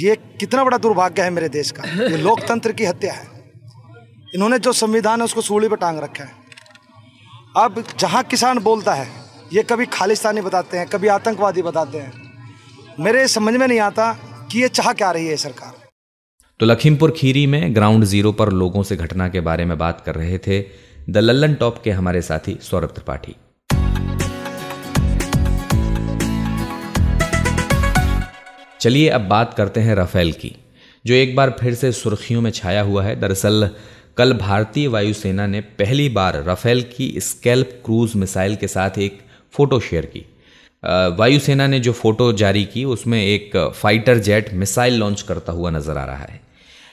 ये 0.00 0.16
कितना 0.40 0.64
बड़ा 0.64 0.78
दुर्भाग्य 0.78 1.22
है 1.22 1.30
मेरे 1.30 1.48
देश 1.48 1.70
का। 1.70 1.88
ये 2.02 2.16
लोकतंत्र 2.16 2.72
की 2.72 2.84
हत्या 2.84 3.12
है। 3.12 3.26
इन्होंने 4.34 4.58
जो 4.58 4.72
संविधान 4.72 5.20
है 5.20 5.24
उसको 5.24 5.40
सूढ़ी 5.40 5.68
पर 5.68 5.76
टांग 5.76 5.98
रखा 5.98 6.24
है। 6.24 6.32
अब 7.56 7.84
जहाँ 7.98 8.22
किसान 8.22 8.58
बोलता 8.58 8.94
है, 8.94 9.08
ये 9.52 9.62
कभी 9.62 9.86
खालिस्तानी 9.86 10.40
बताते 10.40 10.78
हैं, 10.78 10.86
कभी 10.86 11.08
आतंकवादी 11.08 11.62
बताते 11.62 11.98
हैं। 11.98 12.12
मेरे 13.00 13.26
समझ 13.28 13.54
में 13.54 13.66
नहीं 13.68 13.78
आता 13.80 14.12
कि 14.52 14.62
ये 14.62 14.68
चाह 14.68 14.92
क्या 14.92 15.10
रही 15.10 15.26
है 15.26 15.36
सरकार। 15.36 15.72
तो 16.60 16.66
लखीमपुर 16.66 17.10
खीरी 17.10 17.46
में 17.46 17.74
ग्राउंड 17.74 18.04
ज़ीरो 18.04 18.32
पर 18.32 18.52
लोगों 18.52 18.82
से 18.82 18.96
घटना 18.96 19.28
के 19.28 19.40
बारे 19.40 19.64
में 19.64 19.76
बात 19.78 20.02
कर 20.06 20.14
रहे 20.14 20.38
थे 20.38 20.60
द 21.10 21.16
लल्लन 21.18 21.54
टॉप 21.54 21.80
के 21.84 21.90
हमारे 21.90 22.22
साथी 22.22 22.58
सौरभ 22.62 22.88
त्रिपाठी। 22.88 23.34
चलिए 28.84 29.08
अब 29.08 29.20
बात 29.20 29.54
करते 29.54 29.80
हैं 29.80 29.94
राफेल 29.94 30.32
की, 30.32 30.56
जो 31.04 31.14
एक 31.14 31.34
बार 31.36 31.56
फिर 31.60 31.74
से 31.74 31.92
सुर्खियों 31.92 32.40
में 32.40 32.50
छाया 32.50 32.82
हुआ 32.82 33.04
है। 33.04 33.20
दरअसल, 33.20 33.68
कल 34.16 34.32
भारतीय 34.32 34.88
वायुसेना 34.88 35.46
ने 35.46 35.60
पहली 35.60 36.08
बार 36.08 36.42
राफेल 36.44 36.82
की 36.96 37.14
स्केल्प 37.18 37.70
क्रूज 37.84 38.12
मिसाइल 38.16 38.56
के 38.56 38.68
साथ 38.68 38.98
एक 38.98 39.18
फ़ोटो 39.54 39.80
शेयर 39.80 40.06
की। 40.06 40.24
वायुसेना 41.18 41.66
ने 41.66 41.80
जो 41.80 41.92
फ़ोटो 41.92 42.32
जारी 42.32 42.64
की, 42.64 42.84
उसमें 42.84 43.24
एक 43.24 43.56
फाइटर 43.74 44.18
जेट 44.18 44.54
मिसाइल 44.54 44.94
लॉन्च 44.94 45.22
करता 45.22 45.52
हुआ 45.52 45.70
नज़र 45.70 45.98
आ 45.98 46.04
रहा 46.04 46.16
है। 46.16 46.40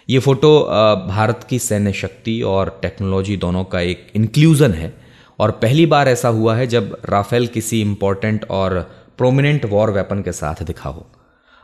ये 0.09 0.19
फ़ोटो 0.19 0.59
भारत 1.07 1.45
की 1.49 1.59
सैन्य 1.59 1.93
शक्ति 1.93 2.41
और 2.41 2.79
टेक्नोलॉजी 2.81 3.37
दोनों 3.37 3.63
का 3.63 3.81
एक 3.81 4.07
इंक्लूज़न 4.15 4.71
है 4.73 4.93
और 5.39 5.51
पहली 5.51 5.85
बार 5.85 6.09
ऐसा 6.09 6.29
हुआ 6.29 6.55
है 6.55 6.67
जब 6.67 6.97
राफेल 7.09 7.47
किसी 7.47 7.81
इम्पोर्टेंट 7.81 8.45
और 8.49 8.79
प्रोमिनेंट 9.17 9.65
वॉर 9.65 9.91
वेपन 9.91 10.21
के 10.21 10.31
साथ 10.31 10.63
दिखा 10.63 10.89
हो। 10.89 11.07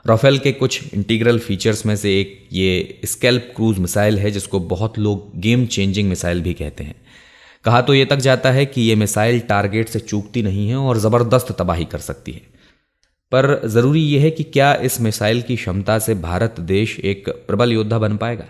राफेल 0.07 0.37
के 0.39 0.51
कुछ 0.51 0.93
इंटीग्रल 0.93 1.39
फीचर्स 1.39 1.85
में 1.85 1.95
से 1.95 2.19
एक 2.19 2.47
ये 2.53 2.99
स्केल्प 3.05 3.51
क्रूज 3.55 3.79
मिसाइल 3.79 4.19
है, 4.19 4.31
जिसको 4.31 4.59
बहुत 4.59 4.99
लोग 4.99 5.31
गेम 5.39 5.65
चेंजिंग 5.65 6.09
मिसाइल 6.09 6.41
भी 6.41 6.53
कहते 6.53 6.83
हैं। 6.83 6.95
कहा 7.65 7.81
तो 7.81 7.93
ये 7.93 8.05
तक 8.05 8.17
जाता 8.17 8.51
है 8.51 8.65
कि 8.65 8.81
ये 8.81 8.95
मिसाइल 8.95 9.39
टारगेट 9.39 9.89
से 9.89 9.99
चूकती 9.99 10.41
नहीं 10.41 10.67
है 10.69 10.75
और 10.75 10.97
ज़बरदस्त 10.97 11.51
तबाही 11.59 11.85
कर 11.85 11.99
सकती 11.99 12.31
है। 12.31 12.41
पर 13.31 13.59
ज़रूरी 13.67 14.01
यह 14.01 14.21
है 14.21 14.31
कि 14.31 14.43
क्या 14.43 14.73
इस 14.83 14.99
मिसाइल 15.01 15.41
की 15.41 15.55
क्षमता 15.55 15.99
से 15.99 16.15
भारत 16.15 16.59
देश 16.59 16.99
एक 16.99 17.29
प्रबल 17.47 17.73
योद्धा 17.73 17.97
बन 17.97 18.17
पाएगा? 18.17 18.45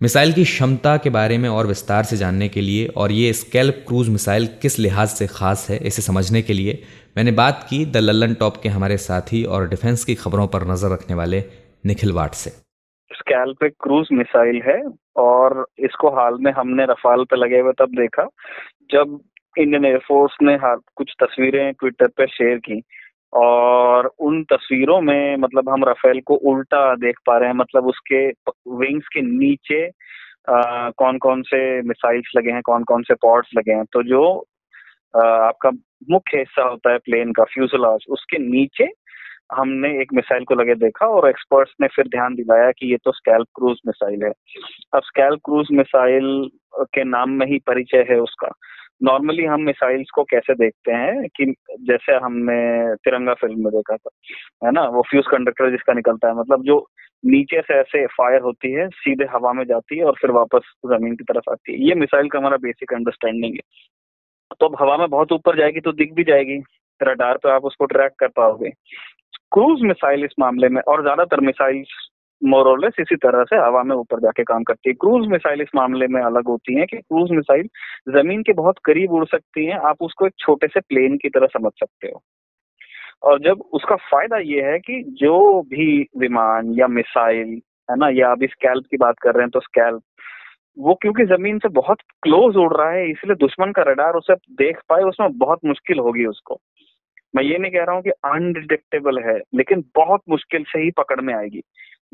मिसाइल 0.00 0.32
की 0.32 0.44
क्षमता 0.44 0.96
के 0.96 1.10
बारे 1.10 1.38
में 1.38 1.48
और 1.48 1.66
विस्तार 1.66 2.04
से 2.04 2.16
जानने 2.16 2.48
के 2.48 2.60
लिए 2.60 2.86
और 2.86 3.12
ये 3.12 3.32
स्केल्प 3.32 3.84
क्रूज 3.88 4.08
मिसाइल 4.08 4.48
किस 4.62 4.78
लिहाज 4.78 5.08
से 5.08 5.26
खास 5.26 5.66
है, 5.70 5.78
इसे 5.78 6.02
समझने 6.02 6.42
के 6.42 6.52
लिए 6.52 6.82
मैंने 7.16 7.32
बात 7.32 7.66
की 7.70 7.84
द 7.86 7.96
लल्लन 7.96 8.34
टॉप 8.34 8.54
के 8.62 8.68
हमारे 8.68 8.96
साथी 8.96 9.42
और 9.44 9.68
डिफेंस 9.68 10.04
की 10.04 10.14
खबरों 10.14 10.46
पर 10.46 10.64
नज़र 10.68 10.92
रखने 10.92 11.16
वाले 11.16 11.40
निखिल 11.86 12.12
वाट 12.12 12.34
से। 12.34 12.50
स्कैल्प 13.10 13.64
एक 13.64 13.74
क्रूज 13.82 14.08
मिसाइल 14.12 14.60
है 14.66 14.76
और 15.16 15.64
इसको 15.80 16.10
हाल 16.10 16.38
में 16.40 16.50
हमने 16.52 16.84
रफाल 16.90 17.24
पे 17.24 17.36
लगे 17.36 17.60
हुए 17.60 17.72
तब 17.80 17.90
देखा 17.98 18.26
जब 18.92 19.18
इंडियन 19.56 19.84
एयरफोर्स 19.84 20.36
ने 20.42 20.56
कुछ 20.96 21.12
तस्वीरें 21.22 21.72
ट्विटर 21.72 22.08
पे 22.16 22.26
शेयर 22.28 22.58
की 22.58 22.80
और 23.32 24.10
उन 24.20 24.42
तस्वीरों 24.52 25.00
में 25.00 25.36
मतलब 25.36 25.68
हम 25.68 25.84
रफेल 25.88 26.20
को 26.26 26.34
उल्टा 26.50 26.82
देख 26.96 27.18
पा 27.26 27.38
रहे 27.38 27.48
हैं 27.48 27.56
मतलब 27.56 27.86
उसके 27.86 28.26
विंग्स 28.80 29.08
के 29.14 29.20
नीचे 29.28 29.86
आ, 29.86 30.90
कौन 30.90 31.18
कौन 31.18 31.42
से 31.44 31.60
मिसाइल्स 31.88 32.32
लगे 32.36 32.50
हैं 32.50 32.62
कौन 32.64 32.84
कौन 32.84 33.02
से 33.02 33.14
पॉड्स 33.22 33.50
लगे 33.56 33.72
हैं। 33.72 33.84
तो 33.92 34.02
जो 34.02 34.24
आ, 35.14 35.20
आपका 35.20 35.70
मुख्य 36.10 36.38
हिस्सा 36.38 36.62
होता 36.62 36.92
है 36.92 36.98
प्लेन 36.98 37.32
का 37.32 37.44
फ्यूजलाज 37.44 38.04
उसके 38.08 38.38
नीचे 38.38 38.88
हमने 39.54 39.88
एक 40.02 40.12
मिसाइल 40.14 40.44
को 40.44 40.54
लगे 40.54 40.74
देखा 40.74 41.06
और 41.06 41.28
एक्सपर्ट्स 41.28 41.72
ने 41.80 41.86
फिर 41.86 42.08
ध्यान 42.08 42.34
दिलाया 42.34 42.70
कि 42.70 42.90
ये 42.90 42.96
तो 42.96 43.12
स्कैल्प 43.12 43.46
क्रूज 43.54 43.78
मिसाइल 43.86 44.22
है। 44.24 44.30
अब 44.94 45.02
स्कैल्प 45.02 45.40
क्रूज 45.44 45.68
मिसाइल 45.72 46.50
के 46.94 47.04
नाम 47.04 47.30
में 47.30 47.46
ही 47.46 47.58
परिचय 47.58 48.06
है 48.10 48.18
उसका। 48.20 48.48
नॉर्मली 49.02 49.44
हम 49.44 49.60
मिसाइल्स 49.60 50.10
को 50.10 50.22
कैसे 50.22 50.54
देखते 50.54 50.92
हैं 50.92 51.28
कि 51.36 51.44
जैसे 51.80 52.12
हमने 52.16 52.94
तिरंगा 52.94 53.34
फ़िल्म 53.34 53.64
में 53.64 53.72
देखा 53.72 53.96
था, 53.96 54.10
है 54.66 54.72
ना? 54.72 54.82
वो 54.82 55.02
फ्यूज 55.02 55.24
कंडक्टर 55.26 55.70
जिसका 55.70 55.92
निकलता 55.92 56.28
है 56.28 56.34
मतलब 56.34 56.62
जो 56.62 56.86
नीचे 57.24 57.60
से 57.60 57.74
ऐसे 57.74 58.06
फायर 58.06 58.40
होती 58.40 58.72
है, 58.72 58.88
सीधे 58.88 59.24
हवा 59.24 59.52
में 59.52 59.64
जाती 59.64 59.98
है 59.98 60.04
और 60.04 60.14
फिर 60.20 60.30
वापस 60.30 60.72
ज़मीन 60.86 61.16
की 61.16 61.24
तरफ़ 61.24 61.50
आती 61.50 61.72
है। 61.72 61.88
ये 61.88 61.94
मिसाइल 61.94 62.28
का 62.28 62.38
हमारा 62.38 62.56
बेसिक 62.56 62.92
अंडरस्टैंडिंग 62.94 63.54
है। 63.54 63.60
तो 64.60 64.66
अब 64.66 64.76
हवा 64.80 64.96
में 64.96 65.08
बहुत 65.10 65.32
ऊपर 65.32 65.58
जाएगी 65.58 65.80
तो 65.80 65.92
दिख 65.92 66.12
भी 66.14 66.24
जाएगी। 66.24 66.58
रडार 67.00 67.36
पे 67.36 67.50
आप 67.50 67.64
उसको 67.64 67.86
ट्रैक 67.86 68.12
कर 68.18 68.28
पाओगे। 68.28 68.70
क्रूज 69.52 69.82
मिसाइल 69.82 70.24
इस 70.24 70.34
मामले 70.40 70.68
में, 70.68 70.80
और 70.82 71.02
ज़्यादातर 71.02 71.40
मिसाइल 71.40 71.84
मोरलेस 72.42 72.94
इसी 73.00 73.16
तरह 73.16 73.44
से 73.44 73.56
हवा 73.56 73.82
में 73.82 73.94
ऊपर 73.96 74.20
जाके 74.20 74.42
काम 74.44 74.62
करती 74.62 74.90
है। 74.90 74.94
क्रूज 74.94 75.26
मिसाइल 75.28 75.60
इस 75.62 75.68
मामले 75.74 76.06
में 76.06 76.20
अलग 76.22 76.48
होती 76.48 76.74
है 76.74 76.86
कि 76.86 76.96
क्रूज 76.96 77.30
मिसाइल 77.30 77.68
ज़मीन 78.12 78.42
के 78.42 78.52
बहुत 78.52 78.78
करीब 78.84 79.12
उड़ 79.12 79.24
सकती 79.26 79.66
है। 79.66 79.78
आप 79.88 80.02
उसको 80.02 80.26
एक 80.26 80.32
छोटे 80.38 80.66
से 80.68 80.80
प्लेन 80.80 81.16
की 81.16 81.28
तरह 81.28 81.46
समझ 81.48 81.72
सकते 81.72 82.08
हो। 82.08 82.22
और 83.22 83.38
जब 83.40 83.60
उसका 83.72 83.96
फ़ायदा 84.10 84.38
ये 84.38 84.62
है 84.62 84.78
कि 84.80 85.02
जो 85.18 85.60
भी 85.62 85.86
विमान 86.18 86.72
या 86.74 86.86
मिसाइल 86.88 87.60
है 87.88 87.96
ना, 87.96 88.08
या 88.10 88.30
अभी 88.32 88.46
स्कैल्प 88.46 88.86
की 88.90 88.96
बात 88.96 89.18
कर 89.22 89.34
रहे 89.34 89.42
हैं 89.42 89.50
तो 89.50 89.60
स्कैल्प 89.60 90.02
वो 90.76 90.94
क्योंकि 90.94 91.24
ज़मीन 91.26 91.58
से 91.58 91.68
बहुत 91.68 91.98
क्लोज 92.22 92.56
उड़ 92.56 92.72
रहा 92.76 92.90
है, 92.90 93.10
इसलिए 93.10 93.34
दुश्मन 93.36 93.72
का 93.72 93.82
रडार 93.82 94.14
उसे 94.14 94.34
देख 94.34 94.78
पाए, 94.88 95.02
उसमें 95.02 95.38
बहुत 95.38 95.58
मुश्किल 95.64 95.98
होगी 95.98 96.24
उसको। 96.26 96.60
मैं 97.34 97.42
ये 97.44 97.58
नहीं 97.58 97.72
कह 97.72 97.84
रहा 97.84 97.94
हूँ 97.94 98.02
कि 98.02 98.10
अनडिटेक्टेबल 98.10 99.18
है, 99.18 99.38
लेकिन 99.54 99.84
बहुत 99.96 100.20
मुश्किल 100.30 100.62
से 100.62 100.78
ही 100.78 100.90
पकड़ 100.90 101.20
में 101.20 101.34
आएगी। 101.34 101.62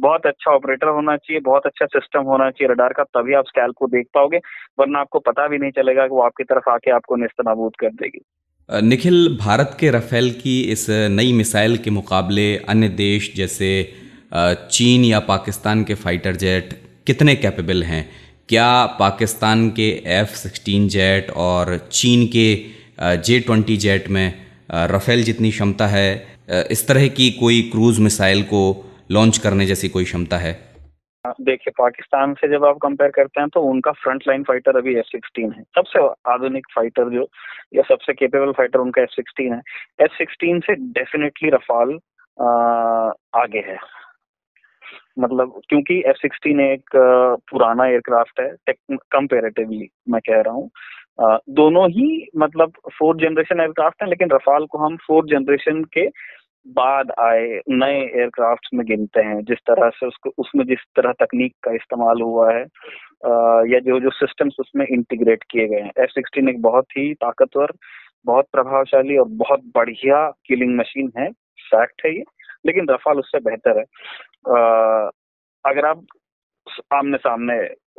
बहुत 0.01 0.27
अच्छा 0.27 0.51
ऑपरेटर 0.51 0.89
होना 0.89 1.17
चाहिए, 1.17 1.41
बहुत 1.41 1.67
अच्छा 1.67 1.87
सिस्टम 1.87 2.23
होना 2.23 2.51
चाहिए 2.51 2.73
रडार 2.73 2.93
का, 2.93 3.05
तभी 3.05 3.35
आप 3.35 3.45
स्कैल 3.47 3.71
को 3.71 3.87
देख 3.87 4.07
पाओगे, 4.15 4.39
वरना 4.79 4.99
आपको 4.99 5.19
पता 5.19 5.47
भी 5.49 5.59
नहीं 5.59 5.71
चलेगा 5.71 6.07
कि 6.07 6.15
वो 6.15 6.23
आपकी 6.23 6.45
तरफ़ 6.45 6.71
आके 6.71 6.91
आपको 6.91 7.17
निस्तनाबूद 7.17 7.77
कर 7.77 7.91
देगी। 7.93 8.21
निखिल, 8.71 9.37
भारत 9.41 9.77
के 9.81 9.91
रफेल 9.91 10.31
की 10.31 10.61
इस 10.73 10.87
नई 10.91 11.33
मिसाइल 11.33 11.77
के 11.77 11.91
मुकाबले 11.91 12.57
अन्य 12.69 12.89
देश 12.89 13.33
जैसे 13.37 13.71
चीन 14.35 15.05
या 15.05 15.21
पाकिस्तान 15.29 15.85
के 15.85 15.95
फाइटर 15.97 16.37
जेट 16.37 16.73
कितने 17.07 17.35
कैपेबल 17.37 17.83
हैं? 17.83 18.09
क्या 18.49 18.85
पाकिस्तान 18.99 19.69
के 19.71 19.89
एफ़ 20.13 20.29
सिक्सटीन 20.37 20.87
जेट 20.89 21.31
और 21.37 21.77
चीन 21.93 22.27
के 22.27 22.47
जे 23.23 23.39
ट्वेंटी 23.41 23.77
जेट 23.77 24.09
में 24.09 24.27
रफेल 24.93 25.23
जितनी 25.23 25.51
क्षमता 25.51 25.87
है 25.87 26.09
इस 26.71 26.87
तरह 26.89 27.07
की 27.09 27.31
कोई 27.31 27.61
क्रूज 27.73 27.99
मिसाइल 28.01 28.43
को 28.53 28.63
लॉन्च 29.11 29.39
करने 29.39 29.67
जैसी 29.67 29.89
कोई 29.89 30.05
क्षमता 30.05 30.37
है? 30.37 30.53
देखिए, 31.25 31.73
पाकिस्तान 31.79 32.33
से 32.35 32.49
जब 32.49 32.65
आप 32.65 32.79
कंपेयर 32.83 33.11
करते 33.11 33.41
हैं 33.41 33.49
तो 33.55 33.61
उनका 33.71 33.93
फ्रंट 34.03 34.25
लाइन 34.29 34.43
फाइटर 34.43 34.77
अभी 34.77 34.97
एफ़ 34.99 35.07
सिक्सटीन 35.07 35.53
है। 35.53 35.63
सबसे 35.75 36.07
आधुनिक 36.33 36.67
फाइटर 36.75 37.11
जो, 37.15 37.29
या 37.75 37.83
सबसे 37.89 38.13
केपेबल 38.15 38.53
फाइटर 38.59 38.79
उनका 38.79 39.03
एफ़ 39.03 39.11
सिक्सटीन 39.11 39.53
है। 39.55 39.61
एफ़ 40.01 40.17
सिक्सटीन 40.19 40.61
से 40.61 40.75
डेफिनेटली 40.99 41.51
रफाल 41.51 41.99
आगे 43.43 43.65
है। 43.69 43.79
मतलब 45.19 45.61
क्योंकि 45.69 46.03
एफ़ 46.07 46.17
सिक्सटीन 46.17 46.61
एक 46.61 46.83
पुराना 47.51 47.87
एयरक्राफ्ट 47.87 48.41
है 48.41 48.75
कंपेरेटिवली 48.91 49.89
मैं 50.09 50.21
कह 50.21 50.41
रहा 50.41 50.55
हूँ। 50.55 50.71
दोनों 51.51 51.91
ही 51.91 52.29
मतलब 52.37 52.73
फोर्थ 52.99 53.21
जनरेशन 53.21 53.61
एयरक्राफ्ट 53.61 54.03
हैं, 54.03 54.09
लेकिन 54.09 54.29
रफाल 54.33 54.67
को 54.67 54.79
हम 54.79 54.97
फोर्थ 54.97 55.29
जनरेशन 55.29 55.85
के 55.85 56.07
बाद 56.69 57.11
आए, 57.21 57.61
नए 57.71 58.01
एयरक्राफ्ट 58.01 58.69
में 58.75 58.87
गिनते 58.87 59.21
हैं। 59.21 59.43
जिस 59.45 59.59
तरह 59.59 59.89
से 59.91 60.07
उसको, 60.07 60.31
उसमें 60.39 60.65
जिस 60.67 60.79
तरह 60.97 61.13
तकनीक 61.13 61.55
का 61.63 61.73
इस्तेमाल 61.73 62.21
हुआ 62.23 62.53
है 62.55 62.63
या 63.73 63.79
जो 63.79 64.01
जो 64.01 64.11
सिस्टम्स 64.11 64.57
उसमें 64.61 64.87
इंटीग्रेट 64.87 65.45
किए 65.51 65.67
गए 65.69 65.81
हैं। 65.81 65.91
एफ़ 65.99 66.11
सिक्सटीन 66.11 66.49
एक 66.49 66.63
बहुत 66.63 66.85
ही 66.97 67.15
ताकतवर, 67.15 67.73
बहुत 68.27 68.47
प्रभावशाली 68.53 69.17
और 69.17 69.29
बहुत 69.29 69.61
बढ़िया 69.75 70.31
किलिंग 70.47 70.77
मशीन 70.79 71.13
है। 71.19 71.31
फैक्ट 71.71 72.03
है 72.07 72.17
ये। 72.17 72.25
लेकिन 72.67 72.87
रफाल 72.91 73.19
उससे 73.19 73.39
बेहतर 73.39 73.79
है। 73.79 73.85
अगर 74.45 75.87
आप 75.87 76.05
आमने 76.95 77.17
सामने 77.19 77.59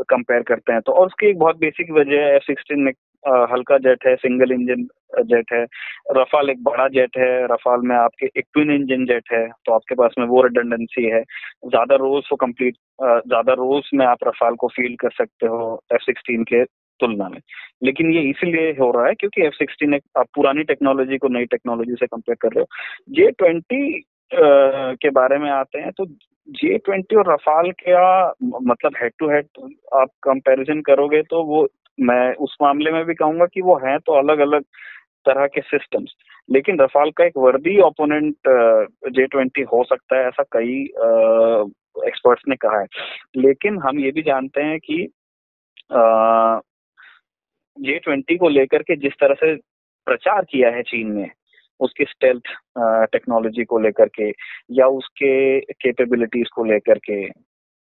कंपेयर 0.09 0.43
करते 0.43 0.73
हैं 0.73 0.81
तो 0.81 0.91
और 0.91 1.05
उसकी 1.07 1.27
एक 1.27 1.37
बहुत 1.39 1.57
बेसिक 1.59 1.91
वजह 1.91 2.21
है 2.21 2.35
एफ़ 2.35 2.43
सिक्सटीन 2.43 2.79
में 2.79 2.91
हल्का 3.51 3.77
जेट 3.77 4.05
है 4.07 4.15
सिंगल 4.15 4.51
इंजन 4.51 4.83
जेट 5.27 5.51
है। 5.53 5.63
रफाल 6.17 6.49
एक 6.49 6.63
बड़ा 6.63 6.87
जेट 6.87 7.17
है 7.17 7.31
रफाल 7.47 7.81
में 7.81 7.95
आपके 7.95 8.25
एक 8.39 8.45
ट्विन 8.53 8.71
इंजन 8.71 9.05
जेट 9.05 9.31
है 9.33 9.47
तो 9.65 9.73
आपके 9.73 9.95
पास 9.95 10.13
में 10.19 10.25
वो 10.27 10.41
रिडंडेंसी 10.41 11.03
है। 11.05 11.21
ज़्यादा 11.21 11.95
रोज 11.95 12.27
को 12.29 12.35
कंप्लीट 12.37 12.75
ज़्यादा 13.01 13.53
रोज 13.55 13.89
में 13.93 14.05
आप 14.05 14.23
रफाल 14.27 14.55
को 14.55 14.67
फील 14.67 14.95
कर 15.01 15.11
सकते 15.17 15.47
हो 15.47 15.81
एफ़ 15.93 16.03
सिक्सटीन 16.03 16.43
के 16.43 16.63
तुलना 16.99 17.27
में। 17.29 17.39
लेकिन 17.83 18.11
ये 18.13 18.21
इसीलिए 18.29 18.71
हो 18.79 18.91
रहा 18.91 19.05
है, 19.07 19.13
क्योंकि 19.15 19.41
एफ़ 19.41 19.53
सिक्सटीन 19.55 19.93
आप 20.17 20.25
पुरानी 20.35 20.63
टेक्नोलॉजी 20.63 21.17
को 21.17 21.27
नई 21.27 21.45
टेक्नोलॉजी 21.47 21.95
से 21.99 22.07
कंपेयर 22.07 22.37
कर 22.41 22.55
रहे 22.55 22.61
हो। 22.61 23.13
जे 23.13 23.29
ट्वेंटी 23.31 23.99
के 24.33 25.09
बारे 25.09 25.37
में 25.37 25.49
आते 25.51 25.79
हैं 25.79 25.91
तो 25.91 26.05
जे 26.47 26.77
ट्वेंटी 26.77 27.15
और 27.15 27.31
रफाल 27.33 27.71
का 27.71 28.33
मतलब 28.43 28.91
हेड 29.01 29.11
टू 29.19 29.29
हेड 29.29 29.47
आप 29.93 30.09
कंपैरिजन 30.23 30.81
करोगे 30.81 31.21
तो 31.21 31.43
वो, 31.43 31.67
मैं 31.99 32.33
उस 32.35 32.57
मामले 32.61 32.91
में 32.91 33.03
भी 33.05 33.13
कहूँगा 33.13 33.45
कि 33.45 33.61
वो 33.61 33.75
हैं 33.85 33.97
तो 33.99 34.13
अलग 34.13 34.39
अलग 34.39 34.63
तरह 35.25 35.47
के 35.47 35.61
सिस्टम्स 35.61 36.13
लेकिन 36.49 36.79
रफाल 36.79 37.11
का 37.11 37.25
एक 37.25 37.37
वर्दी 37.37 37.79
ओपोनेंट 37.81 38.35
जे 39.15 39.25
ट्वेंटी 39.27 39.61
हो 39.61 39.83
सकता 39.83 40.17
है, 40.17 40.27
ऐसा 40.27 40.43
कई 40.51 40.81
एक्सपर्ट्स 42.07 42.43
ने 42.49 42.55
कहा 42.55 42.79
है। 42.79 42.85
लेकिन 43.37 43.77
हम 43.81 43.99
ये 43.99 44.11
भी 44.11 44.21
जानते 44.21 44.61
हैं 44.61 44.79
कि 44.79 44.97
जे 47.77 47.97
ट्वेंटी 47.99 48.37
को 48.37 48.49
लेकर 48.49 48.83
के 48.83 48.95
जिस 48.95 49.13
तरह 49.13 49.35
से 49.35 49.55
प्रचार 50.07 50.45
किया 50.51 50.69
है 50.69 50.81
चीन 50.83 51.11
ने 51.15 51.29
उसकी 51.79 52.05
स्टेल्थ 52.05 52.43
टेक्नोलॉजी 53.11 53.63
को 53.63 53.79
लेकर 53.79 54.07
के 54.07 54.29
या 54.71 54.87
उसके 54.87 55.59
कैपेबिलिटीज 55.59 56.49
को 56.55 56.63
लेकर 56.63 56.97
के। 56.97 57.27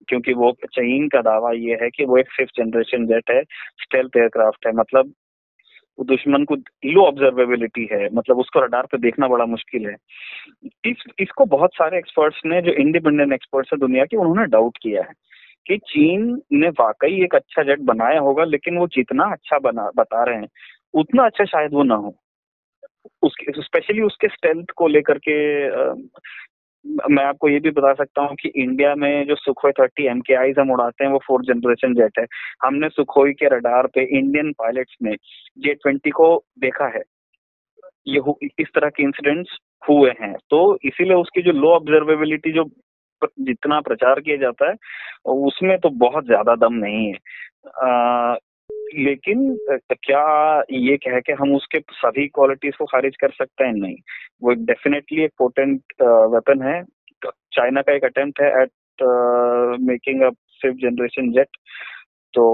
क्योंकि 0.07 0.33
वो 0.33 0.51
चीन 0.65 1.07
का 1.07 1.21
दावा 1.21 1.51
ये 1.51 1.77
है 1.81 1.89
कि 1.89 2.05
वो 2.05 2.17
एक 2.17 2.31
फिफ्थ 2.37 2.51
जनरेशन 2.57 3.07
जेट 3.07 3.31
है 3.31 3.43
स्टेल्थ 3.81 4.17
एयरक्राफ्ट 4.17 4.67
है। 4.67 4.73
मतलब 4.73 5.13
दुश्मन 6.03 6.43
को 6.43 6.55
लो 6.85 7.05
ऑब्जर्वेबिलिटी 7.05 7.87
है। 7.91 8.09
मतलब 8.13 8.39
उसको 8.39 8.59
रडार 8.59 8.85
पे 8.85 8.97
देखना 8.97 9.27
बड़ा 9.27 9.45
मुश्किल 9.45 9.85
है। 9.85 9.95
इस, 10.85 11.03
इसको 11.19 11.45
बहुत 11.45 11.69
सारे 11.73 11.97
एक्सपर्ट्स 11.97 12.41
ने, 12.45 12.61
जो 12.61 12.71
इंडिपेंडेंट 12.71 13.33
एक्सपर्ट्स 13.33 13.69
है 13.73 13.79
दुनिया 13.79 14.05
के, 14.05 14.17
उन्होंने 14.17 14.45
डाउट 14.45 14.77
किया 14.81 15.03
है 15.03 15.13
कि 15.67 15.77
चीन 15.77 16.41
ने 16.53 16.69
वाकई 16.69 17.23
एक 17.23 17.35
अच्छा 17.35 17.63
जेट 17.63 17.79
बनाया 17.79 18.19
होगा, 18.19 18.43
लेकिन 18.43 18.77
वो 18.77 18.87
जितना 18.87 19.23
अच्छा 19.23 19.59
बना, 19.59 19.91
बता 19.97 20.23
रहे 20.23 20.35
हैं, 20.35 20.47
उतना 20.93 21.25
अच्छा 21.25 21.45
शायद 21.45 21.73
वो 21.73 21.83
ना 21.83 21.95
हो। 21.95 22.15
उसके 23.23 23.61
स्पेशली 23.61 24.01
उसके 24.01 24.27
स्ट्रेंथ 24.27 24.65
को 24.75 24.87
लेकर 24.87 25.17
के 25.27 25.35
मैं 27.11 27.23
आपको 27.25 27.49
ये 27.49 27.59
भी 27.59 27.71
बता 27.71 27.93
सकता 27.93 28.21
हूँ 28.21 28.35
कि 28.35 28.49
इंडिया 28.55 28.95
में 28.95 29.25
जो 29.27 29.35
Sukhoi 29.35 29.71
thirty 29.71 30.05
M 30.07 30.19
K 30.21 30.33
Is 30.33 30.59
हम 30.59 30.71
उड़ाते 30.71 31.03
हैं 31.03 31.11
वो 31.11 31.19
फोर्थ 31.27 31.45
जनरेशन 31.47 31.93
जेट 31.93 32.19
है। 32.19 32.25
हमने 32.63 32.89
सुखोई 32.89 33.33
के 33.33 33.45
रडार 33.45 33.87
पे 33.87 34.03
इंडियन 34.17 34.51
पायलट्स 34.51 34.95
ने 35.03 35.15
जे 35.57 35.73
ट्वेंटी 35.73 36.09
को 36.09 36.43
देखा 36.59 36.87
है। 36.87 37.01
ये 38.07 38.21
इस 38.59 38.67
तरह 38.75 38.89
के 38.89 39.03
इंसिडेंट्स 39.03 39.57
हुए 39.89 40.11
हैं। 40.21 40.33
तो 40.49 40.77
इसीलिए 40.85 41.13
उसकी 41.13 41.41
जो 41.41 41.51
लो 41.51 41.71
ऑब्जर्वेबिलिटी 41.71 42.51
जो 42.51 42.69
जितना 43.39 43.79
प्रचार 43.81 44.19
किया 44.19 44.37
जाता 44.37 44.69
है, 44.69 44.75
उसमें 45.25 45.77
तो 45.77 45.89
बहुत 45.89 46.25
ज़्यादा 46.25 46.55
दम 46.55 46.73
नहीं 46.73 47.07
है। 47.07 47.17
लेकिन 48.97 49.57
क्या 49.93 50.23
ये 50.73 50.97
कह 50.97 51.19
के 51.19 51.33
हम 51.33 51.55
उसके 51.55 51.79
सभी 51.93 52.27
क्वालिटीज 52.29 52.75
को 52.75 52.85
खारिज 52.85 53.15
कर 53.21 53.31
सकते 53.31 53.63
हैं? 53.63 53.73
नहीं। 53.73 53.95
वो 54.43 54.53
डेफिनेटली 54.65 55.23
एक 55.23 55.31
पोटेंट 55.37 55.81
वेपन 56.33 56.61
है। 56.63 56.83
चाइना 57.23 57.81
का 57.81 57.93
एक 57.95 58.03
अटेम्प्ट 58.05 58.41
है 58.41 58.47
at 58.61 58.71
making 59.81 60.21
a 60.21 60.29
fifth 60.61 60.77
generation 60.81 61.31
jet 61.31 61.57
तो 62.33 62.45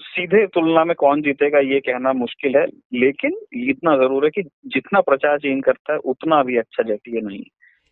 सीधे 0.00 0.46
तुलना 0.46 0.84
में 0.84 0.94
कौन 0.98 1.22
जीतेगा 1.22 1.58
ये 1.64 1.78
कहना 1.80 2.12
मुश्किल 2.14 2.56
है। 2.56 2.66
लेकिन 2.94 3.36
इतना 3.68 3.96
ज़रूर 3.96 4.24
है 4.24 4.30
कि 4.30 4.42
जितना 4.42 5.00
प्रचार 5.00 5.38
चीन 5.38 5.60
करता 5.60 5.92
है, 5.92 5.98
उतना 5.98 6.42
भी 6.42 6.56
अच्छा 6.58 6.82
जेट 6.82 7.14
ये 7.14 7.20
नहीं 7.20 7.42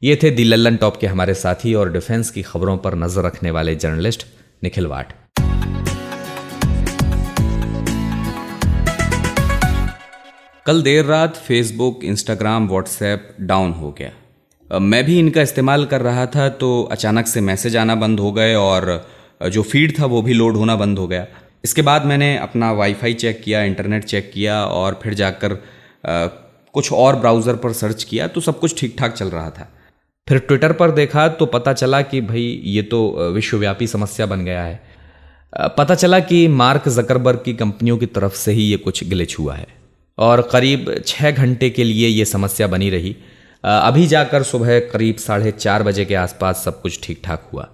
ये 0.03 0.17
थे 0.17 0.31
दिल्लन 0.31 0.77
टॉप 0.77 0.97
के 1.01 1.07
हमारे 1.07 1.35
साथी 1.37 1.75
और 1.75 1.93
डिफेंस 1.93 2.31
की 2.31 2.43
खबरों 2.43 2.77
पर 2.79 2.95
नज़र 2.97 3.27
रखने 3.27 3.51
वाले 3.51 3.75
जर्नलिस्ट 3.77 4.27
निखिल 4.65 4.87
वाट। 4.87 5.13
कल 10.71 10.83
देर 10.83 11.05
रात 11.05 11.37
फेसबुक 11.37 12.05
इंस्टाग्राम 12.05 12.67
व्हाट्सएप 12.69 13.29
डाउन 13.41 13.71
हो 13.73 13.91
गया। 13.99 14.79
मैं 14.81 15.03
भी 15.05 15.19
इनका 15.19 15.43
इस्तेमाल 15.43 15.85
कर 15.85 16.01
रहा 16.01 16.27
था 16.27 16.49
तो 16.59 16.69
अचानक 16.93 17.27
से 17.27 17.41
मैसेज 17.41 17.77
आना 17.77 17.95
बंद 17.95 18.21
हो 18.21 18.31
गए 18.33 18.55
और 18.55 18.85
जो 19.53 19.63
फ़ीड 19.63 19.99
था 19.99 20.07
वो 20.07 20.21
भी 20.23 20.33
लोड 20.33 20.57
होना 20.57 20.77
बंद 20.77 20.99
हो 20.99 21.07
गया। 21.09 21.27
इसके 21.65 21.83
बाद 21.83 22.05
मैंने 22.07 22.37
अपना 22.39 22.71
वाईफाई 22.73 23.15
चेक 23.15 23.41
किया 23.45 23.63
इंटरनेट 23.63 24.05
चेक 24.05 24.31
किया 24.35 24.63
और 24.67 24.99
फिर 25.03 25.15
जाकर 25.15 25.57
कुछ 26.05 26.93
और 26.93 27.17
ब्राउज़र 27.17 27.57
पर 27.57 27.73
सर्च 27.73 28.05
किया 28.05 28.29
तो 28.29 28.41
सब 28.41 28.61
कुछ 28.61 28.79
ठीक 28.81 28.95
ठाक 28.99 29.15
चल 29.15 29.31
रहा 29.31 29.51
था। 29.51 29.69
फिर 30.27 30.39
ट्विटर 30.39 30.73
पर 30.75 30.91
देखा 30.93 31.27
तो 31.35 31.47
पता 31.49 31.73
चला 31.73 32.03
कि 32.05 32.21
भाई 32.21 32.47
ये 32.69 32.83
तो 32.85 33.03
विश्वव्यापी 33.35 33.87
समस्या 33.89 34.27
बन 34.27 34.45
गया 34.45 34.63
है। 34.63 34.81
पता 35.77 35.95
चला 35.97 36.21
कि 36.23 36.47
मार्क 36.57 36.89
जकरबर्ग 36.91 37.43
की 37.45 37.55
कंपनियों 37.57 37.99
की 37.99 38.07
तरफ़ 38.09 38.37
से 38.37 38.53
ही 38.53 38.71
ये 38.71 38.77
कुछ 38.79 39.05
ग्लिच 39.09 39.39
हुआ 39.39 39.57
है। 39.57 39.80
और 40.21 40.41
करीब 40.53 40.95
छः 41.07 41.31
घंटे 41.33 41.71
के 41.71 41.85
लिए 41.85 42.09
ये 42.09 42.25
समस्या 42.27 42.67
बनी 42.67 42.91
रही। 42.91 43.15
अभी 43.65 44.07
जाकर 44.07 44.43
सुबह 44.43 44.79
करीब 44.89 45.17
साढ़े 45.19 45.51
चार 45.53 45.83
बजे 45.83 46.05
के 46.05 46.15
आसपास 46.17 46.63
सब 46.65 46.81
कुछ 46.83 46.99
ठीक 47.03 47.21
ठाक 47.25 47.49
हुआ। 47.53 47.69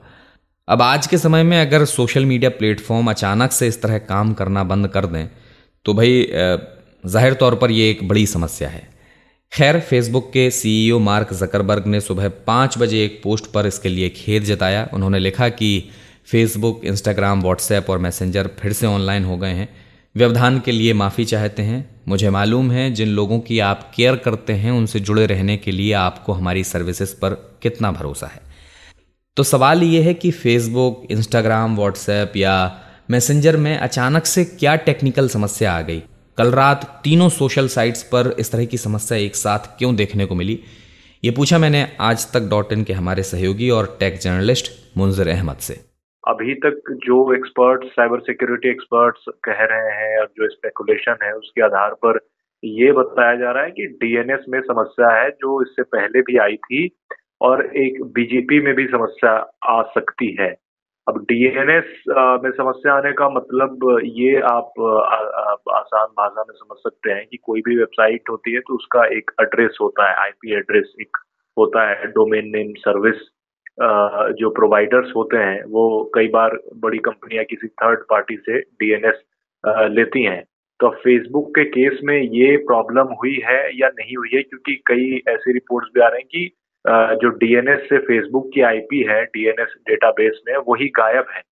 अब 0.69 0.83
आज 0.83 1.07
के 1.07 1.19
समय 1.19 1.43
में 1.43 1.61
अगर 1.61 1.85
सोशल 1.87 2.25
मीडिया 2.27 2.51
प्लेटफॉर्म 2.53 3.11
अचानक 3.11 3.53
से 3.53 3.69
इस 3.69 3.81
तरह 3.83 3.99
काम 4.01 4.33
करना 4.35 4.65
बंद 4.65 4.89
कर 4.89 5.07
दें 5.07 5.27
तो 5.87 5.95
भाई 5.95 6.27
ज़ाहिर 7.05 7.35
तौर 7.35 7.55
पर 7.55 7.71
यह 7.71 7.91
एक 7.91 8.07
बड़ी 8.09 8.27
समस्या 8.27 8.69
है। 8.69 8.89
खैर 9.53 9.79
फेसबुक 9.81 10.31
के 10.33 10.51
सीईओ 10.51 10.99
मार्क 11.01 11.33
जकरबर्ग 11.35 11.87
ने 11.87 12.01
सुबह 12.01 12.29
पाँच 12.47 12.79
बजे 12.79 13.05
एक 13.05 13.21
पोस्ट 13.25 13.47
पर 13.53 13.67
इसके 13.67 13.89
लिए 13.89 14.09
खेद 14.09 14.45
जताया। 14.45 14.89
उन्होंने 14.95 15.19
लिखा 15.19 15.49
कि 15.51 15.69
फेसबुक 16.27 16.85
इंस्टाग्राम 16.85 17.43
व्हाट्सएप 17.43 17.91
और 17.91 17.99
मैसेंजर 17.99 18.51
फिर 18.61 18.73
से 18.73 18.87
ऑनलाइन 18.87 19.25
हो 19.25 19.37
गए 19.37 19.53
हैं। 19.53 19.69
व्यवधान 20.15 20.59
के 20.61 20.73
लिए 20.73 20.93
माफ़ी 20.95 21.25
चाहते 21.25 21.63
हैं। 21.63 21.85
मुझे 22.09 22.31
मालूम 22.31 22.73
है 22.73 22.91
जिन 22.91 23.09
लोगों 23.09 23.41
की 23.41 23.59
आप 23.59 23.93
केयर 23.95 24.17
करते 24.17 24.53
हैं, 24.53 24.71
उनसे 24.71 25.01
जुड़े 25.01 25.27
रहने 25.27 25.57
के 25.57 25.71
लिए 25.71 25.93
आपको 25.93 26.33
हमारी 26.33 26.65
सर्विसेज़ 26.65 27.15
पर 27.15 27.59
कितना 27.63 27.93
भरोसा 27.93 28.27
है? 28.27 28.41
तो 29.37 29.43
सवाल 29.43 29.83
ये 29.83 30.03
है 30.03 30.15
कि 30.15 30.31
फेसबुक 30.31 31.07
इंस्टाग्राम 31.11 31.77
व्हाट्सएप 31.77 32.33
या 32.37 32.81
मैसेंजर 33.11 33.57
में 33.57 33.79
अचानक 33.79 34.27
से 34.27 34.45
क्या 34.45 34.77
टेक्निकल 34.77 35.29
समस्या 35.29 35.73
आ 35.73 35.81
गई? 35.81 36.03
कल 36.37 36.53
रात 36.53 37.01
तीनों 37.05 37.29
सोशल 37.29 37.69
साइट्स 37.69 38.03
पर 38.03 38.37
इस 38.39 38.53
तरह 38.53 38.65
की 38.65 38.79
समस्या 38.79 39.19
एक 39.19 39.37
साथ 39.37 39.59
क्यों 39.59 39.97
देखने 39.97 40.27
को 40.27 40.35
मिली? 40.35 40.61
ये 41.25 41.31
पूछा 41.31 41.59
मैंने 41.59 41.97
आज 42.01 42.33
तक 42.33 42.41
डॉट 42.41 42.73
इन 42.73 42.85
के 42.85 42.93
हमारे 42.93 43.23
सहयोगी 43.23 43.71
और 43.71 43.97
टेक 44.01 44.19
जर्नलिस्ट 44.19 44.73
मुंजर 44.97 45.29
अहमद 45.29 45.57
से। 45.57 45.96
अभी 46.27 46.55
तक 46.55 46.81
जो 46.91 47.35
एक्सपर्ट्स 47.35 47.89
साइबर 47.89 48.21
सिक्योरिटी 48.21 48.69
एक्सपर्ट्स 48.69 49.25
कह 49.45 49.65
रहे 49.65 49.91
हैं 49.91 50.19
और 50.21 50.27
जो 50.27 50.49
स्पेकुलेशन 50.49 51.17
है 51.23 51.33
उसके 51.33 51.63
आधार 51.63 51.95
पर 51.95 52.19
ये 52.65 52.93
बताया 52.93 53.35
जा 53.37 53.51
रहा 53.51 53.63
है 53.63 53.71
कि 53.71 53.87
डीएनएस 53.87 54.45
में 54.49 54.61
समस्या 54.61 55.09
है 55.23 55.31
जो 55.31 55.63
इससे 55.63 55.83
पहले 55.83 56.21
भी 56.21 56.37
आई 56.37 56.57
थी 56.57 56.89
और 57.41 57.65
एक 57.77 58.03
बीजेपी 58.05 58.61
में 58.61 58.75
भी 58.75 58.87
समस्या 58.87 59.33
आ 59.65 59.83
सकती 59.83 60.37
है। 60.41 60.51
अब 61.09 61.19
डीएनएस 61.23 62.03
में 62.45 62.51
समस्या 62.51 62.95
आने 62.95 63.13
का 63.13 63.29
मतलब 63.29 64.01
ये 64.05 64.41
आप 64.41 64.73
आ, 64.81 65.15
आ, 65.15 65.79
आसान 65.79 66.07
भाषा 66.07 66.45
में 66.49 66.55
समझ 66.55 66.79
सकते 66.79 67.13
हैं 67.13 67.27
कि 67.27 67.37
कोई 67.37 67.61
भी 67.61 67.77
वेबसाइट 67.77 68.31
होती 68.31 68.53
है 68.53 68.61
तो 68.61 68.75
उसका 68.75 69.07
एक 69.07 69.31
एड्रेस 69.41 69.79
होता 69.81 70.09
है 70.09 70.17
आईपी 70.17 70.55
एड्रेस 70.55 70.95
एक 71.01 71.17
होता 71.59 71.89
है 71.89 72.07
डोमेन 72.07 72.49
नेम 72.49 72.73
सर्विस 72.79 73.29
जो 73.79 74.51
प्रोवाइडर्स 74.51 75.13
होते 75.17 75.37
हैं, 75.37 75.63
वो 75.65 76.11
कई 76.15 76.29
बार 76.29 76.59
बड़ी 76.83 76.99
कंपनियाँ 76.99 77.45
किसी 77.45 77.69
थर्ड 77.69 78.05
पार्टी 78.11 78.37
से 78.37 78.61
डीएनएस 78.61 79.23
लेती 79.91 80.23
हैं। 80.23 80.43
तो 80.81 80.89
फेसबुक 81.03 81.51
के 81.55 81.65
केस 81.65 82.01
में 82.05 82.17
ये 82.17 82.57
प्रॉब्लम 82.67 83.13
हुई 83.21 83.41
है 83.45 83.61
या 83.79 83.89
नहीं 83.89 84.17
हुई 84.17 84.31
है? 84.35 84.43
क्योंकि 84.43 84.75
कई 84.87 85.21
ऐसी 85.29 85.53
रिपोर्ट्स 85.53 85.91
भी 85.95 86.01
आ 86.01 86.09
रहे 86.09 86.21
हैं 86.21 86.27
कि 86.31 86.51
जो 87.23 87.29
डीएनएस 87.39 87.89
से 87.89 87.99
फेसबुक 87.99 88.51
की 88.55 88.61
आईपी 88.63 89.03
है 89.09 89.25
डीएनएस 89.25 89.75
डेटाबेस 89.89 90.41
में, 90.49 90.57
वही 90.69 90.87
गायब 90.99 91.27
है। 91.35 91.43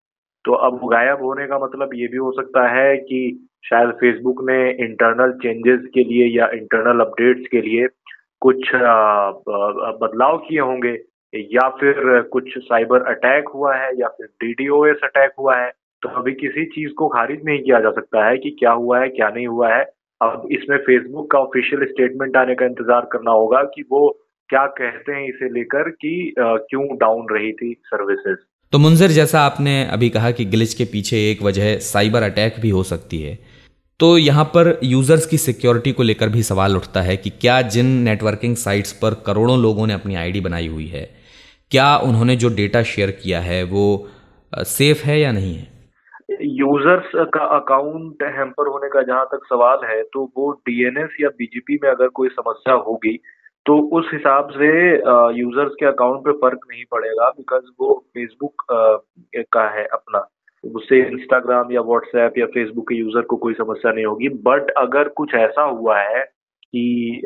तो 0.45 0.53
अब 0.53 0.81
गायब 0.93 1.23
होने 1.23 1.47
का 1.47 1.59
मतलब 1.59 1.91
ये 1.95 2.07
भी 2.07 2.17
हो 2.17 2.33
सकता 2.33 2.69
है 2.69 2.97
कि 2.99 3.49
शायद 3.65 3.91
फेसबुक 4.01 4.43
ने 4.51 4.59
इंटरनल 4.85 5.33
चेंजेस 5.43 5.81
के 5.95 6.05
लिए 6.05 6.27
या 6.39 6.49
इंटरनल 6.55 7.01
अपडेट्स 7.01 7.47
के 7.51 7.61
लिए 7.61 7.87
कुछ 8.41 8.71
बदलाव 10.03 10.39
किए 10.39 10.61
होंगे। 10.61 10.97
या 11.35 11.69
फिर 11.79 12.21
कुछ 12.33 12.53
साइबर 12.59 13.03
अटैक 13.09 13.49
हुआ 13.55 13.75
है, 13.77 13.91
या 14.01 14.09
फिर 14.09 14.27
डीडीओएस 14.27 15.01
अटैक 15.05 15.33
हुआ 15.39 15.57
है 15.57 15.71
तो 16.03 16.09
अभी 16.19 16.33
किसी 16.35 16.65
चीज़ 16.67 16.93
को 16.93 17.09
खारिज 17.09 17.41
नहीं 17.45 17.63
किया 17.63 17.81
जा 17.81 17.91
सकता 17.93 18.25
है 18.25 18.37
कि 18.39 18.51
क्या 18.59 18.71
हुआ 18.73 18.99
है, 19.01 19.09
क्या 19.11 19.29
नहीं 19.29 19.47
हुआ 19.47 19.69
है। 19.69 19.83
अब 20.21 20.49
इसमें 20.53 20.77
फेसबुक 20.81 21.31
का 21.31 21.39
ऑफिशियल 21.39 21.85
स्टेटमेंट 21.87 22.37
आने 22.37 22.55
का 22.55 22.67
इंतज़ार 22.67 23.09
करना 23.13 23.31
होगा 23.33 23.63
कि 23.75 23.83
वो 23.93 24.09
क्या 24.51 24.65
कहते 24.79 25.13
हैं 25.13 25.29
इसे 25.29 25.49
लेकर 25.53 25.91
कि 25.93 26.35
क्यों 26.39 26.85
डाउन 26.97 27.27
रही 27.31 27.53
थी 27.53 27.73
सर्विसेज़ 27.85 28.37
तो 28.73 28.79
मुंजर, 28.79 29.09
जैसा 29.09 29.41
आपने 29.41 29.73
अभी 29.93 30.09
कहा 30.11 30.31
कि 30.31 30.45
ग्लिच 30.47 30.75
के 30.75 30.85
पीछे 30.93 31.17
एक 31.31 31.43
वजह 31.43 31.77
साइबर 31.81 32.23
अटैक 32.23 32.55
भी 32.61 32.71
हो 32.71 32.83
सकती 32.85 33.21
है। 33.23 33.39
तो 34.01 34.17
यहाँ 34.19 34.45
पर 34.55 34.79
यूज़र्स 34.85 35.27
की 35.27 35.39
सिक्योरिटी 35.39 35.93
को 35.93 36.03
लेकर 36.03 36.29
भी 36.29 36.43
सवाल 36.45 36.77
उठता 36.77 37.01
है 37.03 37.17
कि 37.17 37.31
क्या 37.33 37.61
जिन 37.71 37.87
नेटवर्किंग 38.05 38.57
साइट्स 38.59 38.93
पर 39.03 39.15
करोड़ों 39.27 39.61
लोगों 39.63 39.87
ने 39.87 39.95
अपनी 39.95 40.15
आईडी 40.17 40.41
बनाई 40.41 40.67
हुई 40.69 40.87
है 40.87 41.09
क्या 41.75 41.97
उन्होंने 41.99 42.35
जो 42.37 42.49
डेटा 42.57 42.83
शेयर 42.85 43.11
किया 43.11 43.39
है, 43.41 43.63
वो 43.65 44.09
सेफ़ 44.53 45.03
है 45.05 45.19
या 45.21 45.31
नहीं 45.33 45.55
है? 45.55 45.67
यूज़र्स 46.43 47.11
का 47.35 47.45
अकाउंट 47.57 48.23
हैम्पर 48.35 48.69
होने 48.69 48.89
का 48.89 49.03
जहाँ 49.03 49.25
तक 49.33 49.41
सवाल 49.45 49.81
है 49.85 50.03
तो 50.03 50.25
वो 50.37 50.51
डीएनएस 50.69 51.17
या 51.21 51.29
बीजीपी 51.39 51.79
में 51.83 51.89
अगर 51.91 52.09
कोई 52.15 52.29
समस्या 52.29 52.75
होगी 52.87 53.17
तो 53.67 53.79
उस 53.99 54.11
हिसाब 54.13 54.51
से 54.51 54.71
यूज़र्स 55.39 55.73
के 55.81 55.87
अकाउंट 55.87 56.21
पे 56.25 56.33
फ़र्क 56.33 56.67
नहीं 56.71 56.85
पड़ेगा 56.91 57.29
बिकॉज़ 57.31 57.65
वो 57.81 57.93
फेसबुक 58.15 58.65
का 59.53 59.69
है 59.71 59.85
अपना। 59.93 60.27
उससे 60.65 60.99
इंस्टाग्राम 60.99 61.73
या 61.73 61.81
व्हाट्सएप 61.81 62.39
या 62.39 62.47
फेसबुक 62.55 62.89
के 62.89 62.95
यूज़र 62.95 63.23
को 63.23 63.37
कोई 63.37 63.55
समस्या 63.55 63.93
नहीं 63.93 64.05
होगी। 64.05 64.29
बट 64.47 64.71
अगर 64.79 65.09
कुछ 65.09 65.35
ऐसा 65.35 65.63
हुआ 65.63 65.99
है 66.01 66.25
कि 66.75 67.21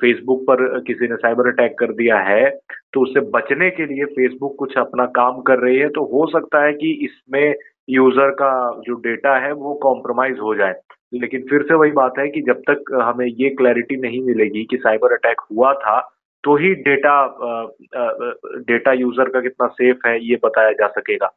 फेसबुक 0.00 0.42
पर 0.50 0.62
किसी 0.80 1.08
ने 1.08 1.16
साइबर 1.16 1.48
अटैक 1.48 1.78
कर 1.78 1.92
दिया 1.92 2.18
है 2.18 2.48
तो 2.92 3.02
उससे 3.02 3.20
बचने 3.30 3.70
के 3.70 3.86
लिए 3.86 4.04
फेसबुक 4.04 4.56
कुछ 4.58 4.76
अपना 4.78 5.06
काम 5.16 5.40
कर 5.42 5.58
रही 5.58 5.78
है 5.78 5.88
तो 5.88 6.04
हो 6.04 6.26
सकता 6.30 6.64
है 6.64 6.72
कि 6.72 6.92
इसमें 7.04 7.54
यूज़र 7.90 8.30
का 8.30 8.50
जो 8.80 8.94
डेटा 9.00 9.36
है 9.38 9.52
वो 9.52 9.74
कॉम्प्रोमाइज 9.74 10.38
हो 10.38 10.54
जाए। 10.54 10.74
लेकिन 11.12 11.42
फिर 11.50 11.62
से 11.62 11.74
वही 11.74 11.90
बात 11.90 12.18
है 12.18 12.28
कि 12.28 12.40
जब 12.40 12.62
तक 12.70 12.92
हमें 13.02 13.26
ये 13.26 13.48
क्लैरिटी 13.50 13.96
नहीं 13.96 14.22
मिलेगी 14.22 14.64
कि 14.70 14.76
साइबर 14.76 15.12
अटैक 15.12 15.40
हुआ 15.52 15.72
था 15.74 15.98
तो 16.44 16.56
ही 16.56 16.74
डेटा 16.74 17.14
डेटा 18.70 18.92
यूज़र 18.92 19.28
का 19.28 19.40
कितना 19.40 19.66
सेफ़ 19.66 20.06
है 20.08 20.18
ये 20.28 20.38
बताया 20.44 20.72
जा 20.72 20.88
सकेगा। 20.88 21.30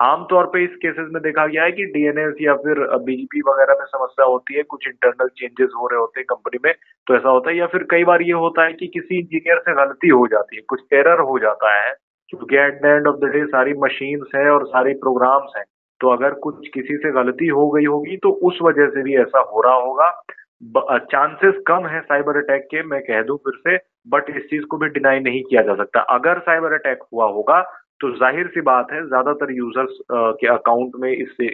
आमतौर 0.00 0.46
पे 0.46 0.62
इस 0.64 0.74
केसेस 0.82 1.06
में 1.12 1.22
देखा 1.22 1.46
गया 1.46 1.62
है 1.64 1.72
कि 1.72 1.84
डीएनएस 1.94 2.34
या 2.40 2.54
फिर 2.56 2.80
बीजीपी 2.98 3.40
वगैरह 3.40 3.78
में 3.78 3.86
समस्या 3.86 4.26
होती 4.26 4.54
है, 4.54 4.62
कुछ 4.64 4.86
इंटरनल 4.88 5.28
चेंजेस 5.28 5.70
हो 5.76 5.86
रहे 5.86 6.00
होते 6.00 6.20
हैं 6.20 6.26
कंपनी 6.28 6.58
में 6.64 6.72
तो 7.06 7.14
ऐसा 7.16 7.28
होता 7.28 7.50
है, 7.50 7.56
या 7.56 7.66
फिर 7.66 7.86
कई 7.90 8.04
बार 8.04 8.22
ये 8.22 8.32
होता 8.44 8.64
है 8.64 8.72
कि 8.72 8.86
किसी 8.94 9.18
इंजीनियर 9.18 9.58
से 9.58 9.74
गलती 9.76 10.08
हो 10.10 10.26
जाती 10.26 10.56
है, 10.56 10.62
कुछ 10.68 10.80
एरर 10.94 11.20
हो 11.22 11.38
जाता 11.38 11.74
है, 11.74 11.92
क्योंकि 12.32 12.56
at 12.56 12.80
the 12.82 12.86
end 12.86 13.06
of 13.08 13.16
the 13.16 13.30
day 13.32 13.44
सारी 13.46 13.74
मशीन्स 13.78 14.34
हैं 14.34 14.48
और 14.50 14.66
सारी 14.68 14.92
प्रोग्राम्स 15.02 15.56
हैं 15.56 15.64
तो 16.00 16.08
अगर 16.08 16.34
कुछ 16.40 16.68
किसी 16.74 16.96
से 16.96 17.10
गलती 17.12 17.46
हो 17.48 17.68
गई 17.70 17.84
होगी 17.86 18.16
तो 18.22 18.30
उस 18.48 18.58
वजह 18.62 18.88
से 18.88 19.02
भी 19.02 19.16
ऐसा 19.18 19.40
हो 19.52 19.60
रहा 19.62 19.74
होगा। 19.76 20.10
चांसेस 21.12 21.54
कम 21.66 21.86
है 21.86 22.00
साइबर 22.02 22.36
अटैक 22.36 22.62
के, 22.64 22.82
मैं 22.82 23.00
कह 23.02 23.22
दूँ 23.22 23.36
फिर 23.38 23.58
से 23.58 23.76
बट 24.08 24.30
इस 24.30 24.42
चीज़ 24.44 24.64
को 24.64 24.76
भी 24.76 24.88
डिनाई 24.90 25.20
नहीं 25.20 25.42
किया 25.42 25.62
जा 25.62 25.74
सकता। 25.74 26.00
अगर 26.14 26.38
साइबर 26.40 26.72
अटैक 26.74 27.02
हुआ 27.12 27.26
होगा 27.28 27.60
तो 28.00 28.10
ज़ाहिर 28.16 28.46
सी 28.46 28.60
बात 28.60 28.92
है, 28.92 29.06
ज़्यादातर 29.06 29.52
यूज़र्स 29.52 29.98
के 30.12 30.46
अकाउंट 30.48 30.92
में 30.96 31.10
इससे 31.12 31.48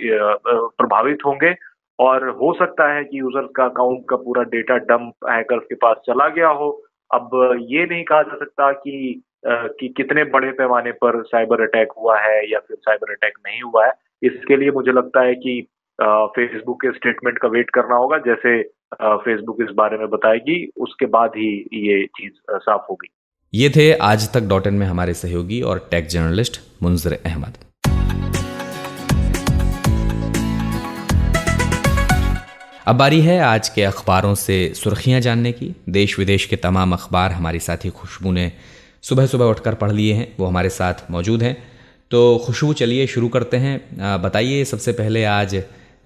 प्रभावित 0.79 1.25
होंगे 1.27 1.55
और 1.99 2.29
हो 2.41 2.53
सकता 2.55 2.93
है 2.93 3.05
कि 3.05 3.19
यूज़र्स 3.21 3.49
का 3.57 3.65
अकाउंट 3.65 4.05
का 4.09 4.17
पूरा 4.17 4.43
डेटा 4.51 4.77
डंप 4.89 5.29
हैकर्स 5.31 5.65
के 5.69 5.75
पास 5.75 5.97
चला 6.07 6.29
गया 6.29 6.49
हो। 6.49 6.71
अब 7.11 7.31
ये 7.71 7.85
नहीं 7.87 8.05
कहा 8.05 8.23
जा 8.23 8.37
सकता 8.37 8.71
कि 8.73 9.23
कि 9.47 9.89
कितने 9.97 10.25
बड़े 10.25 10.51
पैमाने 10.59 10.93
पर 11.01 11.23
साइबर 11.23 11.63
अटैक 11.63 11.93
हुआ 11.99 12.19
है 12.21 12.51
या 12.51 12.59
फिर 12.59 12.77
साइबर 12.77 13.13
अटैक 13.13 13.39
नहीं 13.47 13.61
हुआ 13.63 13.87
है। 13.87 13.93
इसके 14.23 14.57
लिए 14.57 14.71
मुझे 14.71 14.93
लगता 14.93 15.23
है 15.23 15.35
कि 15.35 15.61
फेसबुक 15.99 16.81
के 16.83 16.93
स्टेटमेंट 16.93 17.39
का 17.39 17.49
वेट 17.49 17.71
करना 17.71 17.97
होगा, 17.97 18.19
जैसे 18.19 18.63
फेसबुक 19.03 19.63
इस 19.63 19.75
बारे 19.75 19.99
में 19.99 20.09
बताएगी, 20.11 20.57
उसके 20.77 21.07
बाद 21.07 21.33
ही 21.37 21.51
ये 21.73 22.05
चीज़ 22.17 22.33
साफ़ 22.53 22.87
होगी। 22.91 23.09
ये 23.55 23.69
थे 23.71 23.93
आज 23.95 24.33
तक 24.33 24.43
डॉट 24.43 24.67
इन 24.67 24.75
में 24.75 24.87
हमारे 24.87 25.13
सहयोगी 25.15 25.61
और 25.63 25.79
टेक 25.91 26.07
जर्नलिस्ट 26.07 26.61
मुंजर 26.83 27.13
अहमद। 27.13 27.57
अब 32.87 32.97
बारी 32.97 33.21
है 33.21 33.39
आज 33.41 33.69
के 33.69 33.83
अखबारों 33.83 34.35
से 34.35 34.57
सुर्खियाँ 34.75 35.21
जानने 35.21 35.53
की। 35.53 35.71
देश 35.89 36.19
विदेश 36.19 36.47
के 36.47 36.57
तमाम 36.57 36.93
अखबार 36.93 37.33
हमारी 37.33 37.59
साथी 37.59 37.91
खुशबू 37.91 38.33
ने 38.33 38.51
सुबह 39.03 39.27
सुबह 39.27 39.45
उठकर 39.45 39.75
पढ़ 39.75 39.93
लिए 39.93 40.15
हैं, 40.15 40.27
वो 40.41 40.47
हमारे 40.47 40.69
साथ 40.69 41.11
मौजूद 41.11 41.43
हैं। 41.43 41.57
तो 42.11 42.43
खुशबू, 42.47 42.73
चलिए 42.73 43.07
शुरू 43.07 43.29
करते 43.29 43.57
हैं। 43.57 43.81
बताइए 44.23 44.65
सबसे 44.65 44.93
पहले 44.93 45.25
आज 45.25 45.55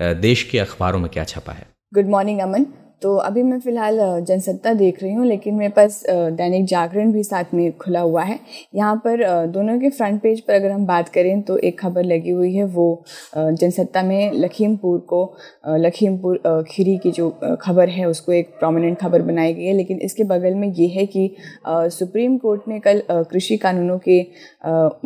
देश 0.00 0.42
के 0.42 0.58
अखबारों 0.58 0.98
में 0.98 1.10
क्या 1.10 1.24
छपा 1.24 1.52
है? 1.52 1.66
गुड 1.92 2.10
मॉर्निंग 2.10 2.40
अमन 2.40 2.66
तो 3.02 3.14
अभी 3.16 3.42
मैं 3.42 3.58
फ़िलहाल 3.60 3.98
जनसत्ता 4.20 4.72
देख 4.74 5.02
रही 5.02 5.12
हूँ, 5.12 5.26
लेकिन 5.26 5.54
मेरे 5.54 5.72
पास 5.72 6.02
दैनिक 6.08 6.64
जागरण 6.66 7.12
भी 7.12 7.22
साथ 7.24 7.52
में 7.54 7.76
खुला 7.78 8.00
हुआ 8.00 8.22
है। 8.22 8.38
यहाँ 8.74 8.96
पर 9.04 9.24
दोनों 9.48 9.78
के 9.80 9.90
फ्रंट 9.90 10.20
पेज 10.22 10.40
पर 10.40 10.54
अगर 10.54 10.70
हम 10.70 10.86
बात 10.86 11.08
करें 11.08 11.40
तो 11.42 11.56
एक 11.58 11.78
खबर 11.80 12.04
लगी 12.04 12.30
हुई 12.30 12.54
है 12.54 12.64
वो 12.66 13.04
जनसत्ता 13.36 14.02
में 14.02 14.32
लखीमपुर 14.34 14.98
को 15.08 15.22
लखीमपुर 15.68 16.64
खीरी 16.68 16.96
की 16.98 17.10
जो 17.10 17.28
खबर 17.60 17.88
है, 17.88 18.04
उसको 18.06 18.32
एक 18.32 18.48
प्रोमिनेंट 18.58 18.98
खबर 18.98 19.22
बनाई 19.22 19.54
गई 19.54 19.64
है। 19.64 19.72
लेकिन 19.74 19.98
इसके 20.00 20.24
बगल 20.26 20.54
में 20.54 20.68
ये 20.68 20.86
है 20.88 21.06
कि 21.06 21.30
सुप्रीम 21.66 22.36
कोर्ट 22.38 22.68
ने 22.68 22.80
कल 22.80 23.02
कृषि 23.10 23.56
कानूनों 23.58 23.98
के 24.08 24.20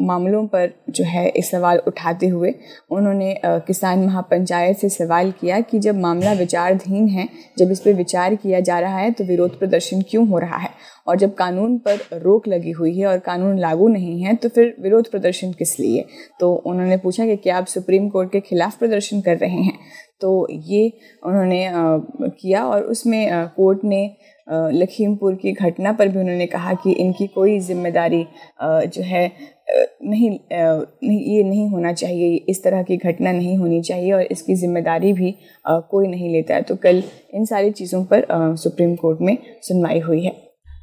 मामलों 0.03 0.47
पर 0.47 0.73
जो 0.91 1.05
है 1.05 1.29
इस 1.29 1.51
सवाल 1.51 1.83
उठाते 1.87 2.27
हुए 2.29 2.55
उन्होंने 2.91 3.35
किसान 3.45 4.05
महापंचायत 4.07 4.77
से 4.79 4.89
सवाल 4.91 5.31
किया 5.41 5.61
कि 5.63 5.79
जब 5.81 6.01
मामला 6.01 6.33
विचाराधीन 6.35 7.09
है, 7.09 7.29
जब 7.59 7.71
इस 7.71 7.81
पर 7.85 7.93
विचार 7.95 8.35
किया 8.35 8.61
जा 8.61 8.79
रहा 8.81 8.99
है 8.99 9.11
तो 9.11 9.25
विरोध 9.25 9.59
प्रदर्शन 9.59 10.03
क्यों 10.11 10.27
हो 10.29 10.39
रहा 10.39 10.57
है? 10.57 10.69
और 11.07 11.17
जब 11.17 11.35
कानून 11.35 11.77
पर 11.79 11.99
रोक 12.15 12.49
लगी 12.49 12.71
हुई 12.71 12.97
है 12.99 13.07
और 13.07 13.19
कानून 13.21 13.59
लागू 13.59 13.89
नहीं 13.89 14.21
है 14.23 14.35
तो 14.35 14.49
फिर 14.49 14.75
विरोध 14.81 15.11
प्रदर्शन 15.11 15.53
किस 15.53 15.79
लिए? 15.81 16.05
तो 16.41 16.53
उन्होंने 16.55 16.97
पूछा 16.97 17.27
कि 17.27 17.37
क्या 17.37 17.57
आप 17.57 17.67
सुप्रीम 17.67 18.09
कोर्ट 18.09 18.33
के 18.33 18.41
खिलाफ 18.41 18.79
प्रदर्शन 18.79 19.21
कर 19.21 19.37
रहे 19.37 19.63
हैं? 19.63 19.79
तो 20.21 20.47
ये 20.51 20.93
उन्होंने 21.27 21.67
किया 21.73 22.65
और 22.65 22.83
उसमें 22.85 23.49
कोर्ट 23.57 23.85
ने 23.85 24.05
लखीमपुर 24.49 25.35
की 25.35 25.53
घटना 25.53 25.93
पर 25.93 26.09
भी 26.09 26.19
उन्होंने 26.19 26.47
कहा 26.47 26.73
कि 26.75 26.93
इनकी 26.93 27.27
कोई 27.27 27.59
ज़िम्मेदारी 27.61 28.25
जो 28.63 29.03
है 29.03 29.31
नहीं 29.69 30.31
नहीं, 30.31 31.19
ये 31.27 31.43
नहीं 31.43 31.69
होना 31.71 31.93
चाहिए 31.93 32.35
इस 32.49 32.63
तरह 32.65 32.83
की 32.83 32.97
घटना 32.97 33.33
नहीं 33.33 33.57
होनी 33.59 33.81
चाहिए 33.83 34.13
और 34.13 34.23
इसकी 34.23 34.55
ज़िम्मेदारी 34.55 35.13
भी 35.13 35.35
कोई 35.65 36.09
नहीं 36.09 36.33
लेता 36.33 36.55
है। 36.55 36.63
तो 36.63 36.77
कल 36.79 37.03
इन 37.35 37.45
सारी 37.45 37.71
चीज़ों 37.73 38.05
पर 38.05 38.27
सुप्रीम 38.59 38.95
कोर्ट 38.97 39.21
में 39.21 39.37
सुनवाई 39.63 40.01
हुई 40.01 40.25
है। 40.25 40.33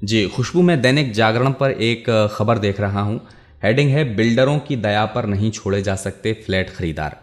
जी, 0.03 0.25
खुशबू 0.27 0.61
मैं 0.61 0.81
दैनिक 0.81 1.11
जागरण 1.13 1.51
पर 1.53 1.71
एक 1.71 2.05
खबर 2.33 2.57
देख 2.57 2.79
रहा 2.81 3.01
हूँ। 3.01 3.19
हेडिंग 3.63 3.89
है, 3.89 4.03
बिल्डरों 4.15 4.57
की 4.59 4.75
दया 4.77 5.05
पर 5.07 5.25
नहीं 5.27 5.51
छोड़े 5.51 5.81
जा 5.81 5.95
सकते 5.97 6.33
फ्लैट 6.45 6.69
खरीदार। 6.69 7.17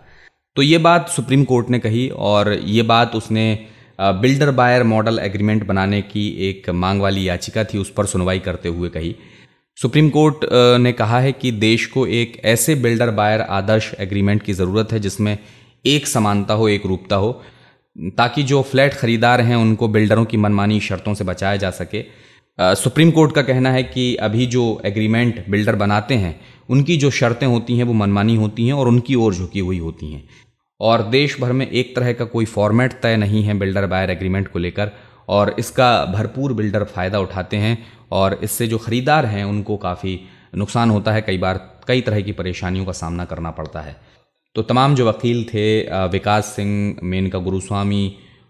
तो 0.57 0.63
ये 0.63 0.79
बात 0.81 1.09
सुप्रीम 1.09 1.45
कोर्ट 1.45 1.71
ने 1.71 1.79
कही 1.79 2.09
और 2.11 2.53
ये 2.55 2.83
बात 2.85 3.15
उसने 3.15 3.47
बिल्डर 3.99 4.51
बायर 4.53 4.83
मॉडल 4.85 5.19
एग्रीमेंट 5.19 5.67
बनाने 5.67 6.01
की 6.03 6.29
एक 6.49 6.69
मांग 6.73 7.01
वाली 7.01 7.29
याचिका 7.29 7.65
थी, 7.65 7.79
उस 7.79 7.91
पर 7.91 8.07
सुनवाई 8.07 8.39
करते 8.41 8.69
हुए 8.69 8.89
कही। 8.89 9.15
सुप्रीम 9.77 10.09
कोर्ट 10.11 10.45
ने 10.81 10.91
कहा 10.93 11.19
है 11.21 11.33
कि 11.33 11.51
देश 11.53 11.85
को 11.87 12.07
एक 12.09 12.41
ऐसे 12.45 12.75
बिल्डर 12.75 13.11
बायर 13.11 13.41
आदर्श 13.41 13.91
एग्रीमेंट 14.01 14.43
की 14.43 14.53
ज़रूरत 14.53 14.93
है 14.93 14.99
जिसमें 14.99 15.39
एक 15.87 16.07
समानता 16.07 16.55
हो, 16.55 16.69
एक 16.69 16.87
रूपता 16.87 17.17
हो, 17.17 17.33
ताकि 18.17 18.43
जो 18.43 18.61
फ्लैट 18.63 18.95
खरीदार 18.95 19.41
हैं 19.41 19.57
उनको 19.57 19.89
बिल्डरों 19.89 20.25
की 20.25 20.37
मनमानी 20.37 20.79
शर्तों 20.81 21.15
से 21.15 21.25
बचाया 21.25 21.57
जा 21.57 21.71
सके। 21.71 22.03
सुप्रीम 22.75 23.11
कोर्ट 23.11 23.35
का 23.35 23.43
कहना 23.43 23.71
है 23.71 23.83
कि 23.85 24.15
अभी 24.19 24.47
जो 24.47 24.65
एग्रीमेंट 24.85 25.45
बिल्डर 25.51 25.77
बनाते 25.77 26.15
हैं, 26.15 26.35
उनकी 26.69 26.97
जो 26.97 27.11
शर्तें 27.11 27.47
होती 27.47 27.77
हैं 27.77 27.85
वो 27.85 27.93
मनमानी 27.95 28.37
होती 28.37 28.67
हैं 28.67 28.75
और 28.75 28.89
उनकी 28.89 29.15
ओर 29.15 29.35
झुकी 29.35 29.61
हुई 29.61 29.79
होती 29.79 30.13
हैं। 30.13 30.23
और 30.81 31.03
देश 31.09 31.41
भर 31.41 31.53
में 31.53 31.67
एक 31.67 31.95
तरह 31.97 32.13
का 32.13 32.25
कोई 32.27 32.45
फॉर्मेट 32.47 32.93
तय 33.03 33.17
नहीं 33.17 33.43
है 33.43 33.59
बिल्डर 33.59 33.87
बायर 33.87 34.11
एग्रीमेंट 34.11 34.49
को 34.49 34.59
लेकर 34.59 34.91
और 35.29 35.55
इसका 35.59 36.05
भरपूर 36.07 36.53
बिल्डर 36.53 36.85
फ़ायदा 36.87 37.19
उठाते 37.19 37.57
हैं। 37.57 37.77
और 38.11 38.39
इससे 38.43 38.67
जो 38.67 38.79
ख़रीदार 38.79 39.27
हैं, 39.27 39.45
उनको 39.45 39.77
काफ़ी 39.79 40.21
नुकसान 40.55 40.91
होता 40.91 41.13
है। 41.13 41.23
कई 41.23 41.39
बार 41.39 41.61
कई 41.89 42.01
तरह 42.01 42.21
की 42.21 42.33
परेशानियों 42.33 42.85
का 42.87 42.93
सामना 42.95 43.25
करना 43.25 43.51
पड़ता 43.53 43.81
है। 43.81 43.97
तो 44.57 44.63
तमाम 44.65 44.95
जो 44.95 45.09
वकील 45.09 45.45
थे 45.45 45.67
विकास 46.09 46.47
सिंह, 46.47 46.97
मेनका 47.03 47.39
गुरुस्वामी 47.41 48.05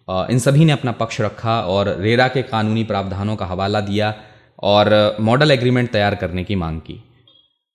इन 0.09 0.39
सभी 0.39 0.65
ने 0.65 0.73
अपना 0.73 0.93
पक्ष 0.93 1.21
रखा 1.21 1.61
और 1.63 1.89
रेरा 2.01 2.29
के 2.29 2.43
कानूनी 2.45 2.85
प्रावधानों 2.85 3.37
का 3.37 3.47
हवाला 3.47 3.81
दिया 3.81 4.15
और 4.63 5.17
मॉडल 5.21 5.51
एग्रीमेंट 5.51 5.91
तैयार 5.93 6.15
करने 6.15 6.45
की 6.45 6.55
मांग 6.55 6.81
की। 6.81 7.03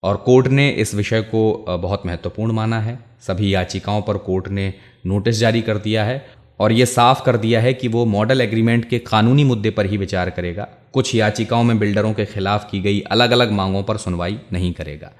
और 0.03 0.17
कोर्ट 0.17 0.47
ने 0.47 0.69
इस 0.77 0.93
विषय 0.95 1.21
को 1.23 1.41
बहुत 1.79 2.05
महत्वपूर्ण 2.05 2.51
माना 2.51 2.79
है। 2.79 2.97
सभी 3.21 3.53
याचिकाओं 3.53 4.01
पर 4.01 4.17
कोर्ट 4.19 4.47
ने 4.49 4.73
नोटिस 5.05 5.39
जारी 5.39 5.61
कर 5.61 5.77
दिया 5.77 6.03
है 6.03 6.25
और 6.59 6.71
ये 6.71 6.85
साफ़ 6.85 7.23
कर 7.23 7.37
दिया 7.37 7.61
है 7.61 7.73
कि 7.73 7.87
वो 7.87 8.05
मॉडल 8.07 8.41
एग्रीमेंट 8.41 8.89
के 8.89 8.99
कानूनी 9.01 9.43
मुद्दे 9.43 9.69
पर 9.69 9.85
ही 9.85 9.97
विचार 9.97 10.29
करेगा। 10.29 10.67
कुछ 10.93 11.15
याचिकाओं 11.15 11.63
में 11.63 11.79
बिल्डरों 11.79 12.13
के 12.13 12.25
खिलाफ 12.25 12.67
की 12.71 12.81
गई 12.81 13.01
अलग 13.01 13.31
अलग 13.31 13.51
मांगों 13.51 13.83
पर 13.83 13.97
सुनवाई 13.97 14.39
नहीं 14.53 14.73
करेगा। 14.73 15.11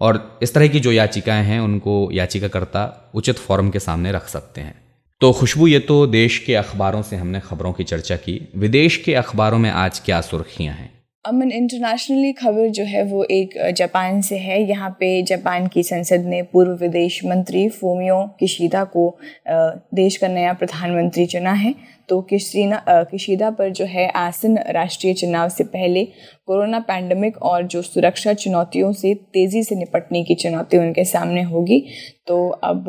और 0.00 0.38
इस 0.42 0.54
तरह 0.54 0.68
की 0.68 0.80
जो 0.80 0.92
याचिकाएँ 0.92 1.44
हैं, 1.44 1.60
उनको 1.60 2.10
याचिकाकर्ता 2.12 3.10
उचित 3.14 3.36
फॉरम 3.36 3.70
के 3.70 3.78
सामने 3.78 4.12
रख 4.12 4.28
सकते 4.28 4.60
हैं। 4.60 4.74
तो 5.20 5.32
खुशबू, 5.32 5.66
ये 5.66 5.78
तो 5.78 6.06
देश 6.06 6.38
के 6.38 6.54
अखबारों 6.54 7.02
से 7.02 7.16
हमने 7.16 7.40
खबरों 7.40 7.72
की 7.72 7.84
चर्चा 7.84 8.16
की। 8.16 8.48
विदेश 8.56 8.96
के 8.96 9.14
अखबारों 9.14 9.58
में 9.58 9.70
आज 9.70 9.98
क्या 9.98 10.20
सुर्खियाँ 10.20 10.74
हैं? 10.74 11.02
अमन 11.24 11.50
इंटरनेशनली 11.52 12.32
खबर 12.32 12.68
जो 12.68 12.84
है, 12.84 13.04
वो 13.04 13.24
एक 13.24 13.74
जापान 13.76 14.20
से 14.20 14.36
है। 14.36 14.68
यहाँ 14.68 14.90
पे 14.90 15.22
जापान 15.22 15.66
की 15.66 15.82
संसद 15.82 16.20
ने 16.20 16.42
पूर्व 16.42 16.72
विदेश 16.72 17.24
मंत्री 17.24 17.68
फोमियो 17.68 18.36
किशीदा 18.40 18.84
को 18.84 19.18
देश 19.94 20.16
का 20.16 20.28
नया 20.28 20.52
प्रधानमंत्री 20.52 21.26
चुना 21.26 21.52
है। 21.52 21.74
तो 22.08 22.20
किशीना 22.22 22.82
किशीदा 22.88 23.50
पर 23.50 23.70
जो 23.70 23.84
है 23.84 24.08
आसन 24.10 24.58
राष्ट्रीय 24.68 25.14
चुनाव 25.14 25.48
से 25.48 25.64
पहले, 25.66 26.04
कोरोना 26.46 26.78
पैंडमिक 26.80 27.36
और 27.42 27.62
जो 27.64 27.82
सुरक्षा 27.82 28.32
चुनौतियों 28.34 28.92
से 28.92 29.14
तेज़ी 29.34 29.62
से 29.64 29.74
निपटने 29.76 30.22
की 30.24 30.34
चुनौती 30.34 30.78
उनके 30.78 31.04
सामने 31.04 31.42
होगी। 31.42 31.84
तो 32.28 32.48
अब 32.64 32.84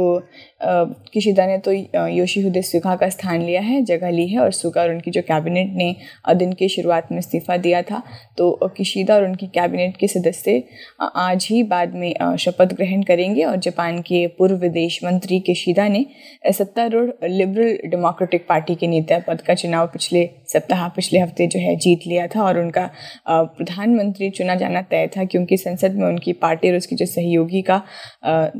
किशिदा 1.13 1.45
ने 1.47 1.57
तो 1.57 1.71
योशीहुदे 1.71 2.61
सुखा 2.61 2.95
का 2.95 3.07
स्थान 3.09 3.41
लिया 3.41 3.61
है, 3.61 3.81
जगह 3.83 4.09
ली 4.09 4.27
है 4.27 4.39
और 4.39 4.51
सुखा 4.51 4.81
और 4.81 4.89
उनकी 4.89 5.11
जो 5.11 5.21
कैबिनेट 5.21 5.71
ने 5.75 5.95
दिन 6.35 6.53
की 6.53 6.67
शुरुआत 6.69 7.11
में 7.11 7.17
इस्तीफ़ा 7.19 7.57
दिया 7.57 7.81
था। 7.81 8.01
तो 8.37 8.51
किशिदा 8.77 9.15
और 9.15 9.23
उनकी 9.25 9.47
कैबिनेट 9.47 9.97
के 9.97 10.07
सदस्य 10.07 10.63
आज 11.01 11.47
ही 11.51 11.63
बाद 11.65 11.95
में 11.95 12.35
शपथ 12.39 12.73
ग्रहण 12.73 13.03
करेंगे 13.03 13.43
और 13.43 13.57
जापान 13.57 14.01
के 14.01 14.25
पूर्व 14.37 14.55
विदेश 14.57 14.99
मंत्री 15.03 15.39
किशिदा 15.39 15.87
ने 15.87 16.05
सत्तारूढ़ 16.51 17.11
लिबरल 17.23 17.77
डेमोक्रेटिक 17.85 18.45
पार्टी 18.49 18.75
के 18.75 18.87
नेता 18.87 19.02
पद 19.27 19.41
का 19.41 19.53
चुनाव 19.55 19.87
पिछले 19.87 20.29
सप्ताह, 20.47 20.87
पिछले 20.89 21.19
हफ़्ते 21.19 21.47
जो 21.47 21.59
है 21.59 21.75
जीत 21.77 22.07
लिया 22.07 22.27
था 22.27 22.43
और 22.43 22.59
उनका 22.59 22.89
प्रधानमंत्री 23.29 24.29
चुना 24.29 24.55
जाना 24.55 24.81
तय 24.81 25.07
था 25.17 25.25
क्योंकि 25.25 25.57
संसद 25.57 25.95
में 25.95 26.07
उनकी 26.07 26.33
पार्टी 26.33 26.69
और 26.69 26.77
उसकी 26.77 26.95
जो 26.95 27.05
सहयोगी 27.05 27.61
का 27.61 27.81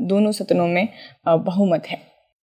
दोनों 0.08 0.32
सदनों 0.32 0.66
में 0.68 0.88
बहुमत 1.26 1.86
है। 1.86 1.98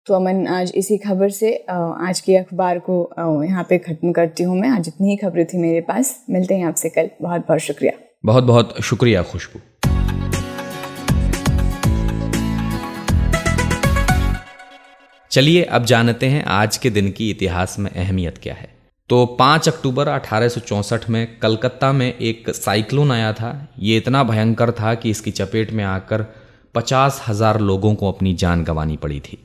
तो 0.07 0.13
अमन, 0.13 0.45
आज 0.47 0.71
इसी 0.75 0.97
खबर 0.97 1.29
से 1.29 1.53
आज 1.69 2.19
के 2.19 2.35
अखबार 2.37 2.79
को 2.79 3.43
यहाँ 3.45 3.65
पे 3.69 3.77
ख़त्म 3.79 4.11
करती 4.11 4.43
हूँ 4.43 4.59
मैं। 4.59 4.69
आज 4.69 4.87
इतनी 4.87 5.09
ही 5.09 5.17
खबरें 5.17 5.45
थी 5.45 5.57
मेरे 5.57 5.81
पास। 5.81 6.15
मिलते 6.29 6.55
हैं 6.55 6.65
आपसे 6.65 6.89
कल। 6.89 7.09
बहुत 7.21 7.47
बहुत 7.47 7.59
शुक्रिया। 7.59 7.93
बहुत 8.25 8.43
बहुत 8.43 8.81
शुक्रिया 8.81 9.21
खुशबू। 9.23 9.70
चलिए 15.32 15.62
अब 15.63 15.84
जानते 15.86 16.26
हैं 16.26 16.44
आज 16.44 16.78
के 16.78 16.89
दिन 16.89 17.10
की 17.12 17.30
इतिहास 17.30 17.76
में 17.80 17.89
अहमियत 17.91 18.38
क्या 18.38 18.54
है। 18.54 18.67
तो 19.10 19.26
5 19.39 19.67
अक्टूबर 19.67 20.08
अठारह 20.08 21.08
में 21.10 21.39
कलकत्ता 21.39 21.91
में 21.91 22.13
एक 22.13 22.50
साइक्लोन 22.50 23.12
आया 23.12 23.32
था। 23.34 23.52
ये 23.80 23.98
इतना 23.98 24.24
भयंकर 24.24 24.72
था 24.72 24.94
कि 24.96 25.10
इसकी 25.10 25.32
चपेट 25.32 25.72
में 25.72 25.84
आकर 25.84 26.26
पचास 26.76 27.22
हज़ार 27.28 27.60
लोगों 27.62 27.94
को 27.96 28.12
अपनी 28.12 28.34
जान 28.34 28.63
गंवानी 28.63 28.98
पड़ी 28.98 29.20
थी। 29.20 29.38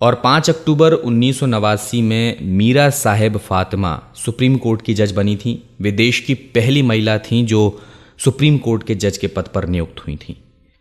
और 0.00 0.20
5 0.24 0.50
अक्टूबर 0.50 0.92
उन्नीस 0.92 1.38
सौ 1.40 1.46
नवासी 1.46 2.02
में 2.02 2.42
मीरा 2.56 2.88
साहेब 2.94 3.36
फातिमा 3.38 3.98
सुप्रीम 4.16 4.56
कोर्ट 4.56 4.82
की 4.82 4.94
जज 4.94 5.12
बनी 5.12 5.36
थी। 5.36 5.62
वे 5.80 5.92
देश 5.92 6.20
की 6.20 6.34
पहली 6.34 6.82
महिला 6.82 7.18
थीं 7.20 7.44
जो 7.46 7.62
सुप्रीम 8.24 8.58
कोर्ट 8.58 8.86
के 8.86 8.94
जज 8.96 9.16
के 9.16 9.26
पद 9.28 9.48
पर 9.54 9.68
नियुक्त 9.68 10.06
हुई 10.06 10.16
थीं। 10.18 10.34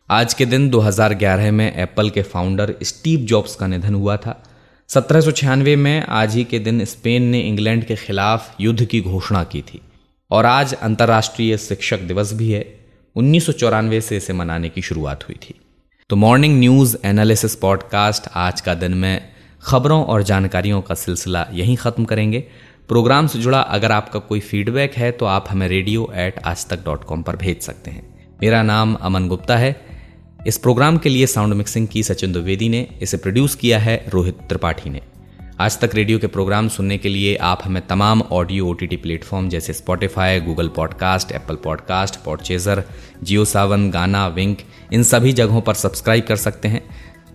आज 0.10 0.34
के 0.34 0.46
दिन 0.48 0.70
2011 0.70 1.52
में 1.52 1.72
एप्पल 1.74 2.10
के 2.10 2.22
फाउंडर 2.26 2.76
स्टीव 2.84 3.26
जॉब्स 3.26 3.56
का 3.56 3.68
निधन 3.68 3.96
हुआ 3.96 4.18
था। 4.18 4.44
सत्रह 4.90 5.22
सौ 5.22 5.32
छियानवे 5.32 5.76
में 5.76 6.06
आज 6.06 6.36
ही 6.36 6.44
के 6.44 6.60
दिन 6.60 6.86
स्पेन 6.86 7.24
ने 7.24 7.40
इंग्लैंड 7.40 7.86
के 7.86 7.96
खिलाफ 7.96 8.56
युद्ध 8.62 8.86
की 8.86 9.02
घोषणा 9.02 9.44
की 9.44 9.62
थी। 9.62 9.82
और 10.32 10.46
आज 10.46 10.74
अंतर्राष्ट्रीय 10.74 11.58
शिक्षक 11.58 12.00
दिवस 12.00 12.34
भी 12.34 12.52
है। 12.52 12.80
उन्नीस 13.16 13.46
सौ 13.46 13.52
चौरानवे 13.52 14.02
से 14.02 14.18
इसे 14.18 14.34
मनाने 14.34 14.70
की 14.70 14.82
शुरुआत 14.82 15.24
हुई 15.24 15.36
थी। 15.36 15.54
तो 16.10 16.16
मॉर्निंग 16.16 16.60
न्यूज़ 16.60 16.98
एनालिसिस 17.06 17.56
पॉडकास्ट 17.56 18.24
आज 18.36 18.62
का 18.62 18.74
दिन 18.74 18.94
में 18.94 19.30
खबरों 19.64 20.04
और 20.06 20.24
जानकारियों 20.24 20.82
का 20.82 20.96
सिलसिला 20.96 21.48
यहीं 21.54 21.76
ख़त्म 21.76 22.06
करेंगे। 22.06 22.44
प्रोग्राम 22.88 23.28
से 23.28 23.40
जुड़ा 23.40 23.60
अगर 23.60 23.92
आपका 23.92 24.20
कोई 24.20 24.40
फीडबैक 24.40 24.94
है 24.94 25.12
तो 25.12 25.26
आप 25.26 25.46
हमें 25.50 25.68
रेडियो 25.68 26.12
एट 26.16 26.40
आज 26.40 26.68
तक 26.68 26.86
डॉट 26.86 27.04
कॉम 27.04 27.22
पर 27.22 27.36
भेज 27.36 27.62
सकते 27.62 27.92
हैं। 27.92 28.30
मेरा 28.44 28.64
नाम 28.64 28.94
अमन 28.94 29.28
गुप्ता 29.28 29.58
है। 29.58 29.97
इस 30.48 30.58
प्रोग्राम 30.58 30.98
के 30.98 31.10
लिए 31.10 31.28
साउंड 31.28 31.54
मिक्सिंग 31.54 31.88
की 31.88 32.04
सचिन 32.04 32.32
द्विवेदी 32.32 32.70
ने, 32.70 32.88
इसे 33.02 33.18
प्रोड्यूस 33.18 33.56
किया 33.56 33.80
है 33.80 34.06
रोहित 34.10 34.36
त्रिपाठी 34.36 34.90
ने। 34.90 35.02
आज 35.60 35.80
तक 35.80 35.96
रेडियो 35.96 36.20
के 36.20 36.28
प्रोग्राम 36.28 36.68
सुनने 36.68 36.98
के 36.98 37.10
लिए 37.10 37.36
आप 37.36 37.62
हमें 37.66 37.88
तमाम 37.88 38.22
ऑडियो 38.22 38.68
ओ 38.68 38.74
टी 38.74 38.98
प्लेटफॉर्म 38.98 39.50
जैसे 39.50 39.74
Spotify 39.74 40.40
Google 40.40 40.68
podcast 40.68 41.32
Apple 41.32 41.56
podcast 41.56 42.16
Podchaser 42.26 42.84
Jio 43.24 43.46
Saavn 43.46 43.90
Gaana 43.90 44.28
Wynk 44.28 44.58
इन 44.94 45.04
सभी 45.04 45.34
जगहों 45.34 45.62
पर 45.62 45.74
सब्सक्राइब 45.74 46.24
कर 46.24 46.36
सकते 46.36 46.68
हैं। 46.68 46.82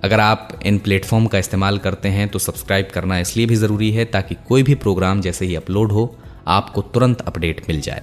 अगर 0.05 0.21
आप 0.21 0.61
इन 0.67 0.79
प्लेटफॉर्म 0.79 1.27
का 1.27 1.39
इस्तेमाल 1.39 1.79
करते 1.79 2.09
हैं 2.09 2.29
तो 2.29 2.39
सब्सक्राइब 2.39 2.89
करना 2.95 3.19
इसलिए 3.19 3.47
भी 3.47 3.55
ज़रूरी 3.55 3.91
है 3.93 4.05
ताकि 4.05 4.37
कोई 4.49 4.63
भी 4.63 4.75
प्रोग्राम 4.75 5.21
जैसे 5.21 5.47
ही 5.47 5.55
अपलोड 5.55 5.93
हो, 5.93 6.17
आपको 6.47 6.83
तुरंत 6.83 7.21
अपडेट 7.21 7.61
मिल 7.69 7.81
जाए। 7.81 8.03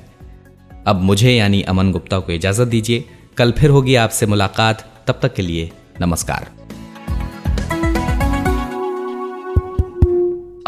अब 0.87 1.01
मुझे 1.01 1.31
यानी 1.31 1.61
अमन 1.61 1.91
गुप्ता 1.91 2.19
को 2.19 2.31
इजाज़त 2.31 2.67
दीजिए। 2.67 3.05
कल 3.37 3.51
फिर 3.51 3.69
होगी 3.69 3.95
आपसे 3.95 4.25
मुलाकात। 4.25 4.88
तब 5.09 5.19
तक 5.21 5.33
के 5.33 5.41
लिए 5.41 5.71
नमस्कार। 6.01 6.47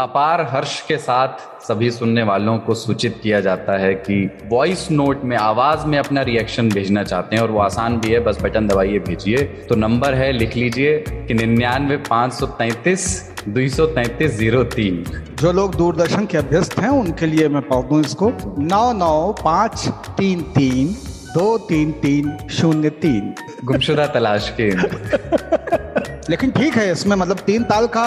अपार 0.00 0.40
हर्ष 0.50 0.80
के 0.86 0.96
साथ 0.96 1.62
सभी 1.66 1.90
सुनने 1.90 2.22
वालों 2.22 2.58
को 2.58 2.74
सूचित 2.74 3.20
किया 3.22 3.40
जाता 3.40 3.78
है 3.78 3.94
कि 3.94 4.16
वॉइस 4.44 4.90
नोट 4.90 5.22
में 5.24 5.36
आवाज़ 5.36 5.86
में 5.86 5.98
अपना 5.98 6.22
रिएक्शन 6.22 6.68
भेजना 6.68 7.04
चाहते 7.04 7.36
हैं 7.36 7.42
और 7.42 7.50
वो 7.50 7.60
आसान 7.60 7.98
भी 7.98 8.10
है 8.10 8.20
बस 8.20 8.42
बटन 8.42 8.66
दबाइए 8.66 8.98
भेजिए। 8.98 9.44
तो 9.68 9.74
नंबर 9.74 10.14
है 10.14 10.32
लिख 10.32 10.56
लीजिए 10.56 10.98
कि 11.08 11.34
निन्यानवे 11.34 11.96
पाँच 12.10 12.32
सौ 12.32 12.46
तैतीस 12.46 13.06
दो 13.48 13.68
सौ 13.68 13.86
तैतीस 13.86 14.36
ज़ीरो 14.38 14.64
तीन। 14.64 15.04
जो 15.40 15.52
लोग 15.52 15.74
दूरदर्शन 15.74 16.26
के 16.26 16.38
अभ्यस्त 16.38 16.78
हैं 16.78 16.90
उनके 16.90 17.26
लिए 17.26 17.48
मैं 17.48 17.62
पढ़ 17.62 17.82
दूँ 17.82 18.00
इसको। 18.00 18.32
नौ 18.58 18.92
नौ 18.92 19.32
पाँच 19.44 19.88
तीन 19.88 20.42
तीन। 20.42 20.94
दो 21.34 21.56
तीन 21.58 21.92
तीन 22.00 22.32
शून्य 22.50 22.90
तीन। 23.02 23.34
गुमशुदा 23.64 24.06
तलाश 24.14 24.52
के। 24.60 24.70
लेकिन 26.30 26.50
ठीक 26.50 26.76
है 26.76 26.90
इसमें 26.92 27.14
मतलब 27.16 27.38
तीन 27.46 27.62
ताल 27.64 27.86
का 27.86 28.04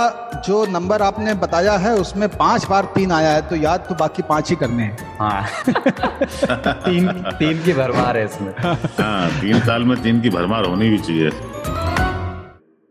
जो 0.47 0.65
नंबर 0.65 1.01
आपने 1.01 1.33
बताया 1.33 1.73
है 1.77 1.93
उसमें 1.95 2.27
पाँच 2.29 2.65
बार 2.67 2.85
तीन 2.95 3.11
आया 3.11 3.31
है 3.31 3.41
तो 3.49 3.55
याद 3.55 3.85
तो 3.89 3.95
बाकी 3.95 4.23
पाँच 4.29 4.49
ही 4.49 4.55
करने 4.55 4.83
हैं। 4.83 5.17
हाँ। 5.19 5.47
तीन 6.85 7.07
तीन 7.39 7.63
की 7.63 7.73
भरमार 7.73 8.17
है 8.17 8.25
इसमें। 8.25 8.53
हाँ 8.59 9.29
तीन 9.41 9.59
ताल 9.59 9.83
में 9.83 10.01
तीन 10.03 10.21
की 10.21 10.29
भरमार 10.29 10.65
होनी 10.65 10.89
भी 10.89 10.97
चाहिए। 10.99 11.29